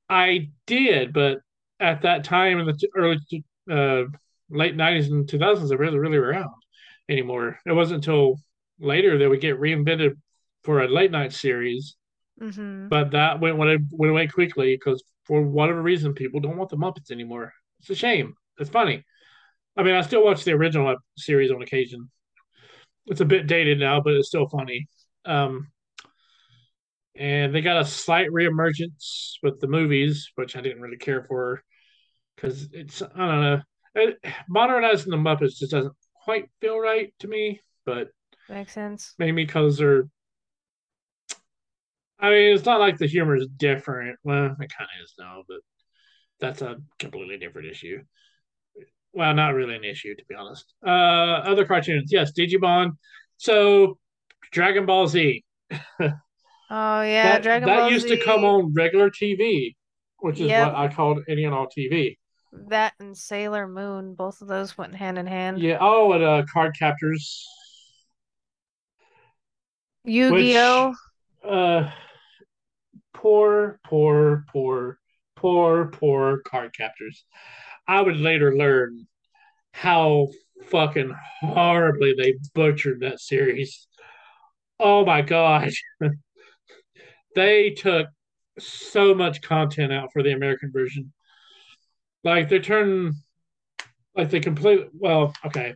I 0.08 0.50
did, 0.66 1.12
but 1.12 1.38
at 1.78 2.02
that 2.02 2.24
time 2.24 2.58
in 2.58 2.66
the 2.66 2.88
early 2.96 3.44
uh, 3.70 4.10
late 4.50 4.74
nineties 4.74 5.08
and 5.08 5.28
two 5.28 5.38
thousands, 5.38 5.70
they 5.70 5.76
really 5.76 5.98
really 5.98 6.16
around 6.16 6.50
anymore. 7.08 7.60
It 7.64 7.72
wasn't 7.72 7.98
until 7.98 8.40
later 8.80 9.18
that 9.18 9.28
would 9.28 9.40
get 9.40 9.60
reinvented 9.60 10.16
for 10.64 10.82
a 10.82 10.88
late 10.88 11.10
night 11.10 11.32
series. 11.32 11.96
Mm-hmm. 12.40 12.88
But 12.88 13.12
that 13.12 13.40
went 13.40 13.58
went 13.58 13.82
went 13.90 14.10
away 14.10 14.26
quickly 14.26 14.74
because 14.74 15.02
for 15.24 15.42
whatever 15.42 15.82
reason, 15.82 16.14
people 16.14 16.40
don't 16.40 16.56
want 16.56 16.70
the 16.70 16.76
Muppets 16.76 17.10
anymore. 17.10 17.52
It's 17.80 17.90
a 17.90 17.94
shame. 17.94 18.34
It's 18.58 18.70
funny. 18.70 19.04
I 19.76 19.82
mean, 19.82 19.94
I 19.94 20.00
still 20.02 20.24
watch 20.24 20.44
the 20.44 20.52
original 20.52 20.96
series 21.16 21.50
on 21.50 21.62
occasion. 21.62 22.10
It's 23.06 23.20
a 23.20 23.24
bit 23.24 23.46
dated 23.46 23.78
now, 23.78 24.00
but 24.00 24.14
it's 24.14 24.28
still 24.28 24.48
funny. 24.48 24.88
Um, 25.24 25.68
and 27.16 27.54
they 27.54 27.60
got 27.60 27.80
a 27.80 27.84
slight 27.84 28.30
reemergence 28.30 29.34
with 29.42 29.60
the 29.60 29.68
movies, 29.68 30.30
which 30.34 30.56
I 30.56 30.60
didn't 30.60 30.82
really 30.82 30.96
care 30.96 31.24
for 31.24 31.62
because 32.34 32.68
it's 32.72 33.02
I 33.02 33.06
don't 33.06 33.40
know. 33.40 33.60
It, 33.94 34.24
modernizing 34.48 35.10
the 35.10 35.16
Muppets 35.16 35.58
just 35.58 35.72
doesn't 35.72 35.94
quite 36.24 36.48
feel 36.60 36.78
right 36.78 37.12
to 37.20 37.28
me, 37.28 37.60
but 37.84 38.08
makes 38.50 38.72
sense. 38.72 39.14
Maybe 39.18 39.44
because 39.44 39.78
they're. 39.78 40.04
I 42.18 42.28
mean, 42.30 42.54
it's 42.54 42.66
not 42.66 42.80
like 42.80 42.98
the 42.98 43.06
humor 43.06 43.36
is 43.36 43.46
different. 43.56 44.18
Well, 44.24 44.44
it 44.46 44.58
kind 44.58 44.60
of 44.60 45.04
is 45.04 45.14
now, 45.18 45.42
but 45.48 45.58
that's 46.38 46.62
a 46.62 46.76
completely 46.98 47.38
different 47.38 47.68
issue. 47.70 48.02
well, 49.12 49.34
not 49.34 49.54
really 49.54 49.76
an 49.76 49.84
issue 49.84 50.14
to 50.14 50.24
be 50.28 50.34
honest. 50.34 50.72
Uh, 50.86 50.90
other 50.90 51.64
cartoons, 51.64 52.12
yes, 52.12 52.32
Digimon. 52.38 52.92
So, 53.38 53.98
Dragon 54.52 54.86
Ball 54.86 55.08
Z. 55.08 55.44
oh 55.70 55.76
yeah, 56.70 57.22
that, 57.32 57.42
Dragon 57.42 57.68
that 57.68 57.76
Ball 57.78 57.90
used 57.90 58.08
Z. 58.08 58.16
to 58.16 58.24
come 58.24 58.44
on 58.44 58.72
regular 58.74 59.10
TV, 59.10 59.74
which 60.18 60.36
is 60.40 60.48
Yep. 60.48 60.72
what 60.72 60.76
I 60.78 60.88
called 60.88 61.20
any 61.28 61.44
and 61.44 61.54
all 61.54 61.66
TV. 61.66 62.18
That 62.68 62.94
and 63.00 63.16
Sailor 63.16 63.66
Moon, 63.66 64.14
both 64.14 64.42
of 64.42 64.48
those 64.48 64.76
went 64.76 64.94
hand 64.94 65.18
in 65.18 65.26
hand. 65.26 65.60
Yeah. 65.60 65.78
Oh, 65.80 66.12
and 66.12 66.22
uh, 66.24 66.42
Card 66.52 66.76
Captors. 66.78 67.46
Yu-Gi-Oh. 70.04 70.94
Uh, 71.44 71.90
poor, 73.12 73.78
poor, 73.84 74.44
poor, 74.52 74.98
poor, 75.36 75.86
poor 75.86 76.42
Cardcaptors. 76.42 77.22
I 77.86 78.00
would 78.00 78.18
later 78.18 78.56
learn 78.56 79.06
how 79.72 80.28
fucking 80.66 81.14
horribly 81.40 82.14
they 82.16 82.34
butchered 82.54 83.00
that 83.00 83.20
series. 83.20 83.86
Oh 84.78 85.04
my 85.04 85.22
god. 85.22 85.70
they 87.34 87.70
took 87.70 88.08
so 88.58 89.14
much 89.14 89.42
content 89.42 89.92
out 89.92 90.12
for 90.12 90.22
the 90.22 90.32
American 90.32 90.72
version. 90.72 91.12
Like 92.24 92.48
they 92.48 92.58
turned 92.58 93.14
like 94.16 94.30
they 94.30 94.40
completely 94.40 94.88
well, 94.92 95.34
okay. 95.44 95.74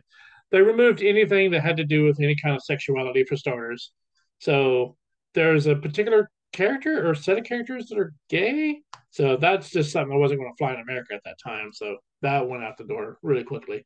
They 0.51 0.61
removed 0.61 1.01
anything 1.01 1.51
that 1.51 1.61
had 1.61 1.77
to 1.77 1.85
do 1.85 2.03
with 2.05 2.19
any 2.21 2.35
kind 2.35 2.55
of 2.55 2.63
sexuality 2.63 3.23
for 3.23 3.35
starters. 3.35 3.91
So 4.39 4.95
there's 5.33 5.67
a 5.67 5.75
particular 5.75 6.29
character 6.53 7.07
or 7.07 7.15
set 7.15 7.37
of 7.37 7.43
characters 7.43 7.87
that 7.87 7.99
are 7.99 8.13
gay. 8.29 8.79
So 9.11 9.37
that's 9.37 9.69
just 9.69 9.91
something 9.91 10.13
I 10.13 10.17
wasn't 10.19 10.39
going 10.39 10.51
to 10.51 10.57
fly 10.57 10.73
in 10.73 10.79
America 10.79 11.13
at 11.13 11.21
that 11.25 11.37
time. 11.43 11.71
So 11.73 11.97
that 12.21 12.47
went 12.47 12.63
out 12.63 12.77
the 12.77 12.85
door 12.85 13.17
really 13.21 13.43
quickly. 13.43 13.85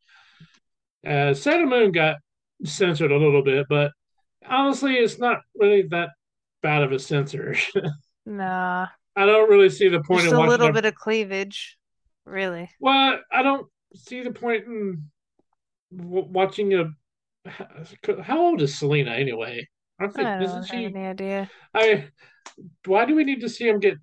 Uh, 1.05 1.33
Sailor 1.33 1.65
Moon 1.65 1.91
got 1.91 2.17
censored 2.65 3.11
a 3.11 3.17
little 3.17 3.43
bit, 3.43 3.65
but 3.69 3.91
honestly, 4.47 4.95
it's 4.95 5.17
not 5.17 5.39
really 5.55 5.83
that 5.89 6.09
bad 6.61 6.83
of 6.83 6.91
a 6.91 6.99
censor. 6.99 7.55
Nah, 8.25 8.87
I 9.15 9.25
don't 9.25 9.49
really 9.49 9.69
see 9.69 9.87
the 9.89 10.03
point 10.03 10.21
just 10.21 10.33
a 10.33 10.39
little 10.39 10.67
a- 10.67 10.73
bit 10.73 10.85
of 10.85 10.93
cleavage, 10.93 11.77
really. 12.25 12.69
Well, 12.79 13.19
I 13.31 13.41
don't 13.41 13.65
see 13.95 14.21
the 14.21 14.31
point 14.31 14.65
in 14.65 15.09
w- 15.97 16.27
watching 16.29 16.75
a. 16.75 16.91
How 18.21 18.39
old 18.39 18.61
is 18.61 18.77
Selena 18.77 19.11
anyway? 19.11 19.67
I 19.99 20.05
don't 20.05 20.19
I 20.19 20.39
think 20.39 20.49
don't 20.51 20.55
have 20.57 20.67
she? 20.67 20.85
any 20.85 21.05
idea. 21.05 21.49
I. 21.73 22.05
Why 22.85 23.05
do 23.05 23.15
we 23.15 23.23
need 23.23 23.41
to 23.41 23.49
see 23.49 23.67
him 23.67 23.79
get 23.79 23.97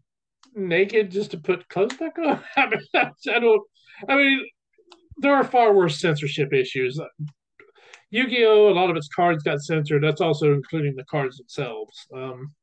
naked 0.55 1.11
just 1.11 1.31
to 1.33 1.39
put 1.39 1.69
clothes 1.69 1.97
back 1.97 2.19
on? 2.19 2.43
I 2.57 2.67
mean, 2.67 2.81
I 2.95 3.39
don't. 3.39 3.63
I 4.09 4.17
mean, 4.17 4.47
there 5.19 5.35
are 5.35 5.45
far 5.45 5.73
worse 5.73 6.01
censorship 6.01 6.53
issues. 6.53 7.01
Yu-Gi-Oh! 8.11 8.71
A 8.71 8.75
lot 8.75 8.91
of 8.91 8.97
its 8.97 9.09
cards 9.09 9.43
got 9.43 9.61
censored. 9.61 10.03
That's 10.03 10.21
also 10.21 10.53
including 10.53 10.95
the 10.95 11.05
cards 11.05 11.39
themselves. 11.39 12.07
Um, 12.15 12.55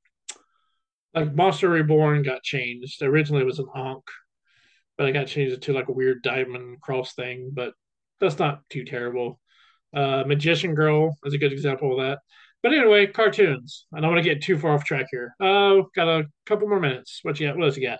like 1.14 1.34
Monster 1.34 1.70
Reborn 1.70 2.24
got 2.24 2.44
changed. 2.44 3.02
Originally, 3.02 3.42
it 3.42 3.48
was 3.48 3.60
an 3.60 3.68
Ankh, 3.76 4.04
but 4.98 5.08
I 5.08 5.12
got 5.12 5.28
changed 5.28 5.62
to 5.64 5.74
like 5.74 5.90
a 5.90 5.94
weird 5.94 6.24
diamond 6.24 6.82
cross 6.82 7.14
thing. 7.14 7.52
But 7.54 7.74
that's 8.20 8.40
not 8.40 8.62
too 8.70 8.86
terrible. 8.86 9.40
Uh, 9.94 10.24
Magician 10.26 10.74
Girl 10.76 11.16
is 11.26 11.34
a 11.34 11.38
good 11.38 11.52
example 11.54 12.00
of 12.00 12.06
that. 12.06 12.20
But 12.64 12.74
anyway, 12.74 13.08
cartoons. 13.08 13.86
I 13.94 14.00
don't 14.02 14.12
want 14.14 14.24
to 14.24 14.30
get 14.30 14.42
too 14.44 14.58
far 14.58 14.72
off 14.74 14.86
track 14.86 15.08
here. 15.12 15.36
Uh, 15.40 15.82
got 15.96 16.08
a 16.08 16.26
couple 16.48 16.68
more 16.68 16.80
minutes. 16.80 17.20
What 17.24 17.40
you 17.40 17.48
got? 17.48 17.58
What 17.58 17.66
else 17.66 17.78
you 17.78 17.88
got? 17.88 18.00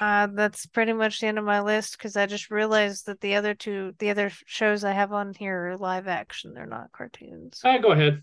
Uh, 0.00 0.26
that's 0.32 0.66
pretty 0.66 0.92
much 0.92 1.20
the 1.20 1.26
end 1.26 1.38
of 1.38 1.44
my 1.44 1.60
list 1.60 1.96
because 1.96 2.16
I 2.16 2.26
just 2.26 2.50
realized 2.50 3.06
that 3.06 3.20
the 3.20 3.34
other 3.36 3.54
two, 3.54 3.94
the 3.98 4.10
other 4.10 4.30
shows 4.46 4.84
I 4.84 4.92
have 4.92 5.12
on 5.12 5.34
here 5.34 5.68
are 5.68 5.76
live 5.76 6.08
action. 6.08 6.54
They're 6.54 6.66
not 6.66 6.92
cartoons. 6.92 7.60
Uh, 7.64 7.78
go 7.78 7.92
ahead. 7.92 8.22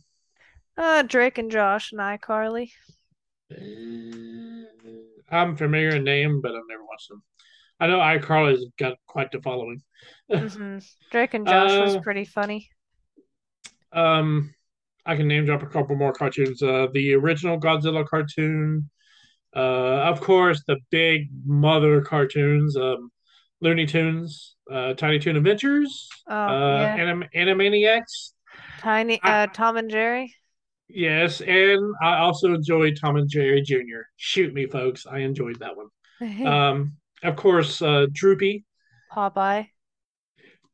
Uh, 0.78 1.04
Drake 1.04 1.38
and 1.38 1.52
Josh 1.52 1.92
and 1.92 2.02
iCarly. 2.02 2.72
I'm 5.32 5.56
familiar 5.58 5.96
in 5.96 6.04
name, 6.04 6.42
but 6.42 6.56
I've 6.56 6.68
never 6.70 6.84
watched 6.84 7.10
them. 7.10 7.24
I 7.80 7.88
know 7.88 8.00
iCarly's 8.00 8.66
got 8.80 8.98
quite 9.08 9.32
the 9.32 9.42
following. 9.42 9.82
hmm 10.34 10.80
Drake 11.12 11.34
and 11.36 11.48
Josh 11.48 11.80
was 11.80 11.96
Uh, 11.96 12.00
pretty 12.00 12.26
funny. 12.26 12.70
Um, 13.92 14.54
I 15.06 15.16
can 15.16 15.28
name 15.28 15.46
drop 15.46 15.64
a 15.64 15.68
couple 15.68 15.96
more 15.96 16.14
cartoons. 16.14 16.62
Uh, 16.62 16.88
the 16.94 17.14
original 17.16 17.60
Godzilla 17.60 18.06
cartoon, 18.06 18.90
uh, 19.56 19.60
of 19.60 20.22
course, 20.22 20.62
the 20.68 20.78
big 20.92 21.30
mother 21.46 22.02
cartoons, 22.02 22.76
um, 22.78 23.12
Looney 23.62 23.86
Tunes, 23.86 24.56
uh, 24.72 24.94
Tiny 24.94 25.20
Toon 25.20 25.36
Adventures, 25.36 26.08
Oh, 26.28 26.34
uh, 26.36 26.80
yeah. 26.82 26.96
Anim- 26.96 27.30
Animaniacs. 27.36 28.34
Tiny, 28.80 29.20
I- 29.24 29.44
uh, 29.44 29.48
Tom 29.48 29.78
and 29.78 29.90
Jerry. 29.90 30.34
Yes, 30.88 31.42
and 31.42 31.94
I 32.02 32.18
also 32.18 32.54
enjoyed 32.54 32.98
Tom 33.00 33.16
and 33.16 33.30
Jerry 33.30 33.62
Jr. 33.62 34.02
Shoot 34.18 34.54
me, 34.54 34.66
folks. 34.66 35.06
I 35.06 35.20
enjoyed 35.20 35.60
that 35.60 35.76
one. 35.78 35.88
Um, 36.46 36.94
of 37.24 37.36
course, 37.36 37.82
uh, 37.82 38.08
Droopy. 38.12 38.66
Popeye. 39.12 39.68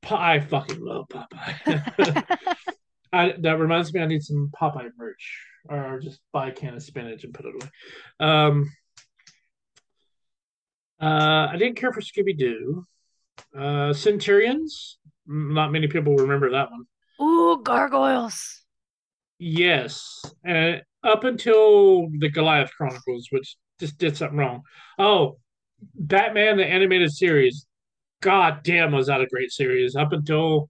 I 0.10 0.40
fucking 0.40 0.80
love 0.82 1.06
Popeye. 1.10 2.24
I, 3.16 3.34
that 3.40 3.60
reminds 3.60 3.94
me, 3.94 4.02
I 4.02 4.08
need 4.08 4.24
some 4.24 4.52
Popeye 4.60 4.90
merch, 4.98 5.46
or 5.70 6.00
just 6.02 6.20
buy 6.34 6.50
a 6.50 6.52
can 6.52 6.76
of 6.76 6.84
spinach 6.84 7.24
and 7.24 7.34
put 7.34 7.46
it 7.46 7.54
away. 7.56 7.72
Um, 8.20 8.72
uh, 11.02 11.48
I 11.52 11.56
didn't 11.58 11.78
care 11.78 11.94
for 11.94 12.02
Scooby 12.02 12.38
Doo. 12.38 12.86
Uh, 13.58 13.94
Centurions. 13.94 14.98
Not 15.26 15.72
many 15.72 15.88
people 15.88 16.16
remember 16.16 16.52
that 16.52 16.70
one. 16.72 16.86
Ooh, 17.22 17.62
gargoyles. 17.64 18.64
Yes, 19.40 20.24
and 20.44 20.82
up 21.04 21.24
until 21.24 22.10
the 22.20 22.30
Goliath 22.30 22.72
Chronicles, 22.76 23.28
which 23.32 23.58
just 23.80 23.98
did 23.98 24.16
something 24.16 24.38
wrong. 24.38 24.62
Oh, 24.98 25.38
Batman 25.94 26.58
the 26.58 26.66
animated 26.66 27.12
series. 27.12 27.66
God 28.22 28.62
damn, 28.64 28.92
was 28.92 29.08
that 29.08 29.22
a 29.22 29.28
great 29.28 29.52
series? 29.52 29.96
Up 29.96 30.14
until 30.14 30.70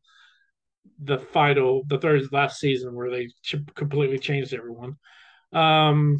the 1.03 1.17
final, 1.19 1.83
the 1.87 1.97
third 1.97 2.23
last 2.31 2.59
season, 2.59 2.93
where 2.95 3.09
they 3.09 3.29
ch- 3.43 3.55
completely 3.75 4.19
changed 4.19 4.53
everyone. 4.53 4.97
Um, 5.53 6.19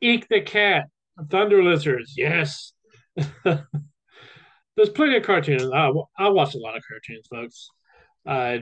Eek 0.00 0.28
the 0.28 0.40
Cat, 0.40 0.86
Thunder 1.30 1.62
Lizards. 1.62 2.14
Yes, 2.16 2.72
there's 3.44 4.90
plenty 4.94 5.16
of 5.16 5.22
cartoons. 5.24 5.70
I, 5.72 5.90
I 6.18 6.28
watch 6.28 6.54
a 6.54 6.58
lot 6.58 6.76
of 6.76 6.82
cartoons, 6.88 7.26
folks. 7.30 7.68
Uh, 8.26 8.58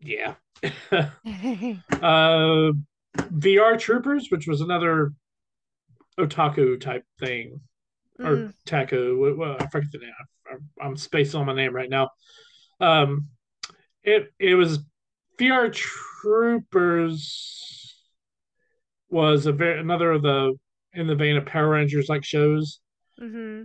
yeah. 0.00 0.34
uh, 2.02 2.72
VR 3.16 3.78
Troopers, 3.78 4.28
which 4.30 4.46
was 4.46 4.60
another 4.60 5.12
otaku 6.18 6.80
type 6.80 7.04
thing, 7.20 7.60
or 8.18 8.36
Mm, 8.36 8.54
taku. 8.66 9.36
Well, 9.36 9.56
I 9.58 9.66
forget 9.68 9.90
the 9.92 9.98
name. 9.98 10.12
I'm, 10.50 10.68
I'm 10.80 10.96
spacing 10.96 11.40
on 11.40 11.46
my 11.46 11.54
name 11.54 11.74
right 11.74 11.90
now. 11.90 12.10
Um, 12.80 13.28
it 14.04 14.32
it 14.38 14.54
was 14.54 14.78
VR 15.38 15.68
Troopers 15.70 17.28
was 19.10 19.46
a 19.46 19.52
very 19.52 19.80
another 19.80 20.12
of 20.12 20.22
the 20.22 20.54
in 20.94 21.06
the 21.06 21.14
vein 21.14 21.36
of 21.36 21.46
Power 21.46 21.70
Rangers 21.70 22.08
like 22.08 22.24
shows. 22.24 22.80
hmm 23.18 23.62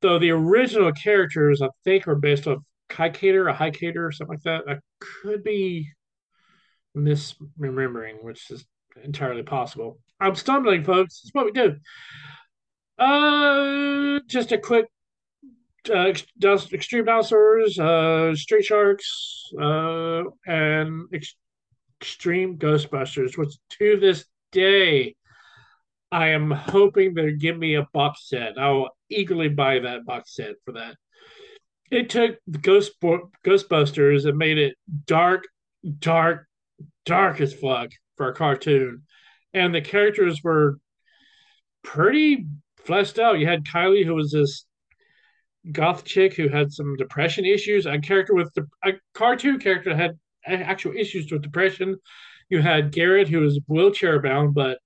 Though 0.00 0.18
the 0.20 0.30
original 0.30 0.92
characters, 0.92 1.60
I 1.60 1.70
think, 1.84 2.06
are 2.06 2.14
based 2.14 2.46
off 2.46 2.58
Kaikater, 2.88 3.50
a 3.50 3.54
Haikater, 3.54 4.06
or 4.06 4.12
something 4.12 4.36
like 4.36 4.42
that. 4.44 4.62
I 4.68 4.78
could 5.00 5.42
be 5.42 5.88
misremembering, 6.96 8.22
which 8.22 8.50
is 8.50 8.64
entirely 9.02 9.42
possible. 9.42 9.98
I'm 10.20 10.34
stumbling, 10.34 10.84
folks. 10.84 11.20
It's 11.24 11.34
what 11.34 11.44
we 11.46 11.52
do. 11.52 11.76
Uh, 12.98 14.20
just 14.26 14.52
a 14.52 14.58
quick 14.58 14.86
uh, 15.90 16.12
dust, 16.38 16.72
extreme 16.72 17.04
dinosaurs, 17.04 17.78
uh, 17.78 18.34
street 18.34 18.64
sharks, 18.64 19.50
uh, 19.60 20.22
and 20.46 21.04
ex- 21.12 21.36
extreme 22.00 22.58
Ghostbusters, 22.58 23.36
which 23.36 23.54
to 23.78 23.98
this 23.98 24.24
day 24.52 25.14
I 26.10 26.28
am 26.28 26.50
hoping 26.50 27.14
they 27.14 27.32
give 27.32 27.58
me 27.58 27.74
a 27.74 27.86
box 27.92 28.28
set. 28.28 28.58
I 28.58 28.70
will 28.70 28.90
eagerly 29.10 29.48
buy 29.48 29.80
that 29.80 30.06
box 30.06 30.34
set 30.34 30.54
for 30.64 30.72
that. 30.72 30.96
It 31.90 32.10
took 32.10 32.36
Ghost 32.62 32.92
Ghostbusters 33.00 34.26
and 34.26 34.36
made 34.36 34.58
it 34.58 34.76
dark, 35.06 35.44
dark, 35.98 36.46
dark 37.04 37.40
as 37.40 37.54
fuck 37.54 37.90
for 38.16 38.28
a 38.28 38.34
cartoon, 38.34 39.02
and 39.54 39.74
the 39.74 39.80
characters 39.80 40.42
were 40.42 40.78
pretty 41.82 42.46
fleshed 42.84 43.18
out. 43.18 43.38
You 43.38 43.46
had 43.46 43.64
Kylie, 43.64 44.04
who 44.04 44.14
was 44.14 44.32
this 44.32 44.64
goth 45.72 46.04
chick 46.04 46.34
who 46.34 46.48
had 46.48 46.72
some 46.72 46.96
depression 46.96 47.44
issues. 47.44 47.86
A 47.86 47.98
character 47.98 48.34
with 48.34 48.52
the 48.54 48.66
a 48.84 48.92
cartoon 49.14 49.58
character 49.58 49.94
had 49.94 50.18
actual 50.46 50.92
issues 50.96 51.30
with 51.30 51.42
depression. 51.42 51.96
You 52.48 52.62
had 52.62 52.92
Garrett, 52.92 53.28
who 53.28 53.40
was 53.40 53.60
wheelchair 53.66 54.20
bound, 54.20 54.54
but 54.54 54.78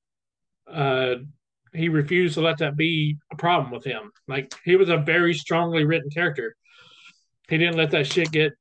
uh, 0.71 1.17
he 1.73 1.89
refused 1.89 2.35
to 2.35 2.41
let 2.41 2.59
that 2.59 2.77
be 2.77 3.17
a 3.31 3.37
problem 3.37 3.71
with 3.71 3.85
him. 3.85 4.11
Like 4.27 4.55
he 4.65 4.77
was 4.77 4.89
a 4.89 4.97
very 4.97 5.35
strongly 5.35 5.85
written 5.85 6.11
character. 6.11 6.57
He 7.49 7.59
didn't 7.59 7.77
let 7.77 7.91
that 7.93 8.07
shit 8.07 8.31
get 8.33 8.53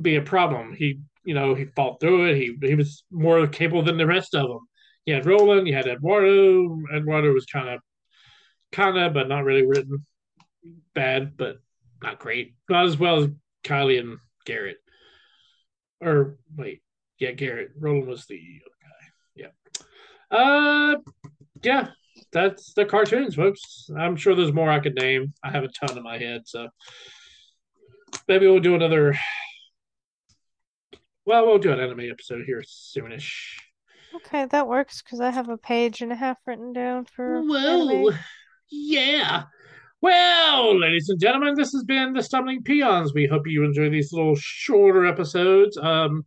be 0.00 0.16
a 0.16 0.22
problem. 0.22 0.74
He, 0.74 1.00
you 1.24 1.34
know, 1.34 1.54
he 1.54 1.66
fought 1.66 2.00
through 2.00 2.30
it. 2.30 2.36
He 2.36 2.56
he 2.62 2.74
was 2.74 3.04
more 3.10 3.46
capable 3.46 3.82
than 3.82 3.96
the 3.96 4.06
rest 4.06 4.34
of 4.34 4.48
them. 4.48 4.60
You 5.06 5.14
had 5.14 5.26
Roland, 5.26 5.66
you 5.66 5.74
had 5.74 5.86
Eduardo. 5.86 6.78
Eduardo 6.94 7.32
was 7.32 7.46
kind 7.46 7.68
of, 7.68 7.80
kind 8.72 8.98
of, 8.98 9.14
but 9.14 9.28
not 9.28 9.44
really 9.44 9.66
written 9.66 10.04
bad, 10.94 11.36
but 11.36 11.56
not 12.02 12.18
great. 12.18 12.54
Not 12.68 12.86
as 12.86 12.98
well 12.98 13.22
as 13.22 13.28
Kylie 13.64 13.98
and 13.98 14.18
Garrett. 14.44 14.78
Or 16.00 16.38
wait, 16.56 16.82
yeah, 17.18 17.32
Garrett. 17.32 17.70
Roland 17.78 18.06
was 18.06 18.26
the 18.26 18.40
other 18.64 18.76
guy. 18.82 19.50
Yeah. 20.30 20.38
Uh, 20.38 20.96
yeah. 21.62 21.88
That's 22.32 22.74
the 22.74 22.84
cartoons, 22.84 23.36
folks. 23.36 23.88
I'm 23.96 24.16
sure 24.16 24.34
there's 24.34 24.52
more 24.52 24.70
I 24.70 24.80
could 24.80 24.94
name. 24.94 25.32
I 25.42 25.50
have 25.50 25.64
a 25.64 25.68
ton 25.68 25.96
in 25.96 26.02
my 26.02 26.18
head, 26.18 26.42
so 26.46 26.68
maybe 28.26 28.46
we'll 28.46 28.60
do 28.60 28.74
another. 28.74 29.16
Well, 31.24 31.46
we'll 31.46 31.58
do 31.58 31.72
an 31.72 31.80
anime 31.80 32.10
episode 32.10 32.44
here 32.44 32.62
soonish. 32.66 33.54
Okay, 34.16 34.46
that 34.46 34.66
works 34.66 35.02
because 35.02 35.20
I 35.20 35.30
have 35.30 35.48
a 35.48 35.56
page 35.56 36.00
and 36.00 36.12
a 36.12 36.16
half 36.16 36.38
written 36.46 36.72
down 36.72 37.04
for. 37.04 37.42
Whoa, 37.42 38.08
anime. 38.08 38.18
yeah. 38.70 39.44
Well, 40.00 40.78
ladies 40.78 41.08
and 41.08 41.20
gentlemen, 41.20 41.56
this 41.56 41.72
has 41.72 41.82
been 41.82 42.12
the 42.12 42.22
Stumbling 42.22 42.62
Peons. 42.62 43.14
We 43.14 43.26
hope 43.26 43.48
you 43.48 43.64
enjoy 43.64 43.90
these 43.90 44.12
little 44.12 44.36
shorter 44.36 45.04
episodes. 45.04 45.76
Um, 45.76 46.24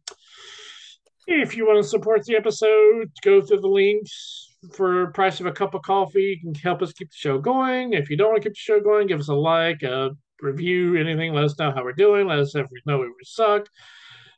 if 1.26 1.55
you 1.55 1.65
want 1.65 1.82
to 1.82 1.88
support 1.88 2.26
the 2.26 2.36
episode, 2.36 3.11
go 3.22 3.41
through 3.41 3.61
the 3.61 3.69
links 3.69 4.57
for 4.74 5.11
price 5.13 5.39
of 5.39 5.45
a 5.45 5.53
cup 5.53 5.74
of 5.74 5.84
coffee. 5.84 6.41
You 6.43 6.51
can 6.51 6.61
help 6.61 6.82
us 6.82 6.91
keep 6.91 7.11
the 7.11 7.15
show 7.15 7.39
going. 7.39 7.93
If 7.93 8.09
you 8.09 8.17
don't 8.17 8.32
want 8.32 8.43
to 8.43 8.49
keep 8.49 8.55
the 8.55 8.59
show 8.59 8.82
going, 8.82 9.07
give 9.07 9.22
us 9.22 9.30
a 9.30 9.34
like, 9.34 9.84
a 9.84 10.11
review, 10.41 10.97
anything. 10.97 11.34
Let 11.34 11.45
us 11.45 11.57
know 11.57 11.72
how 11.72 11.86
we're 11.86 11.93
doing. 11.93 12.28
Let 12.28 12.39
us 12.39 12.53
know 12.53 12.61
if 12.61 12.67
we 12.72 12.82
know 12.86 12.99
we 12.99 13.13
suck. 13.24 13.69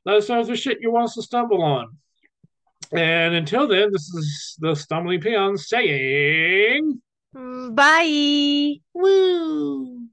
Let 0.06 0.18
us 0.18 0.30
know 0.30 0.42
if 0.42 0.48
there's 0.48 0.60
shit 0.60 0.78
you 0.80 0.92
want 0.92 1.06
us 1.06 1.16
to 1.16 1.24
stumble 1.24 1.64
on. 1.64 1.88
And 2.92 3.34
until 3.34 3.68
then, 3.68 3.92
this 3.92 4.08
is 4.14 4.58
the 4.60 4.76
Stumbling 4.76 5.22
Peon 5.22 5.58
saying 5.58 7.02
Bye. 7.34 8.82
Woo. 8.94 10.10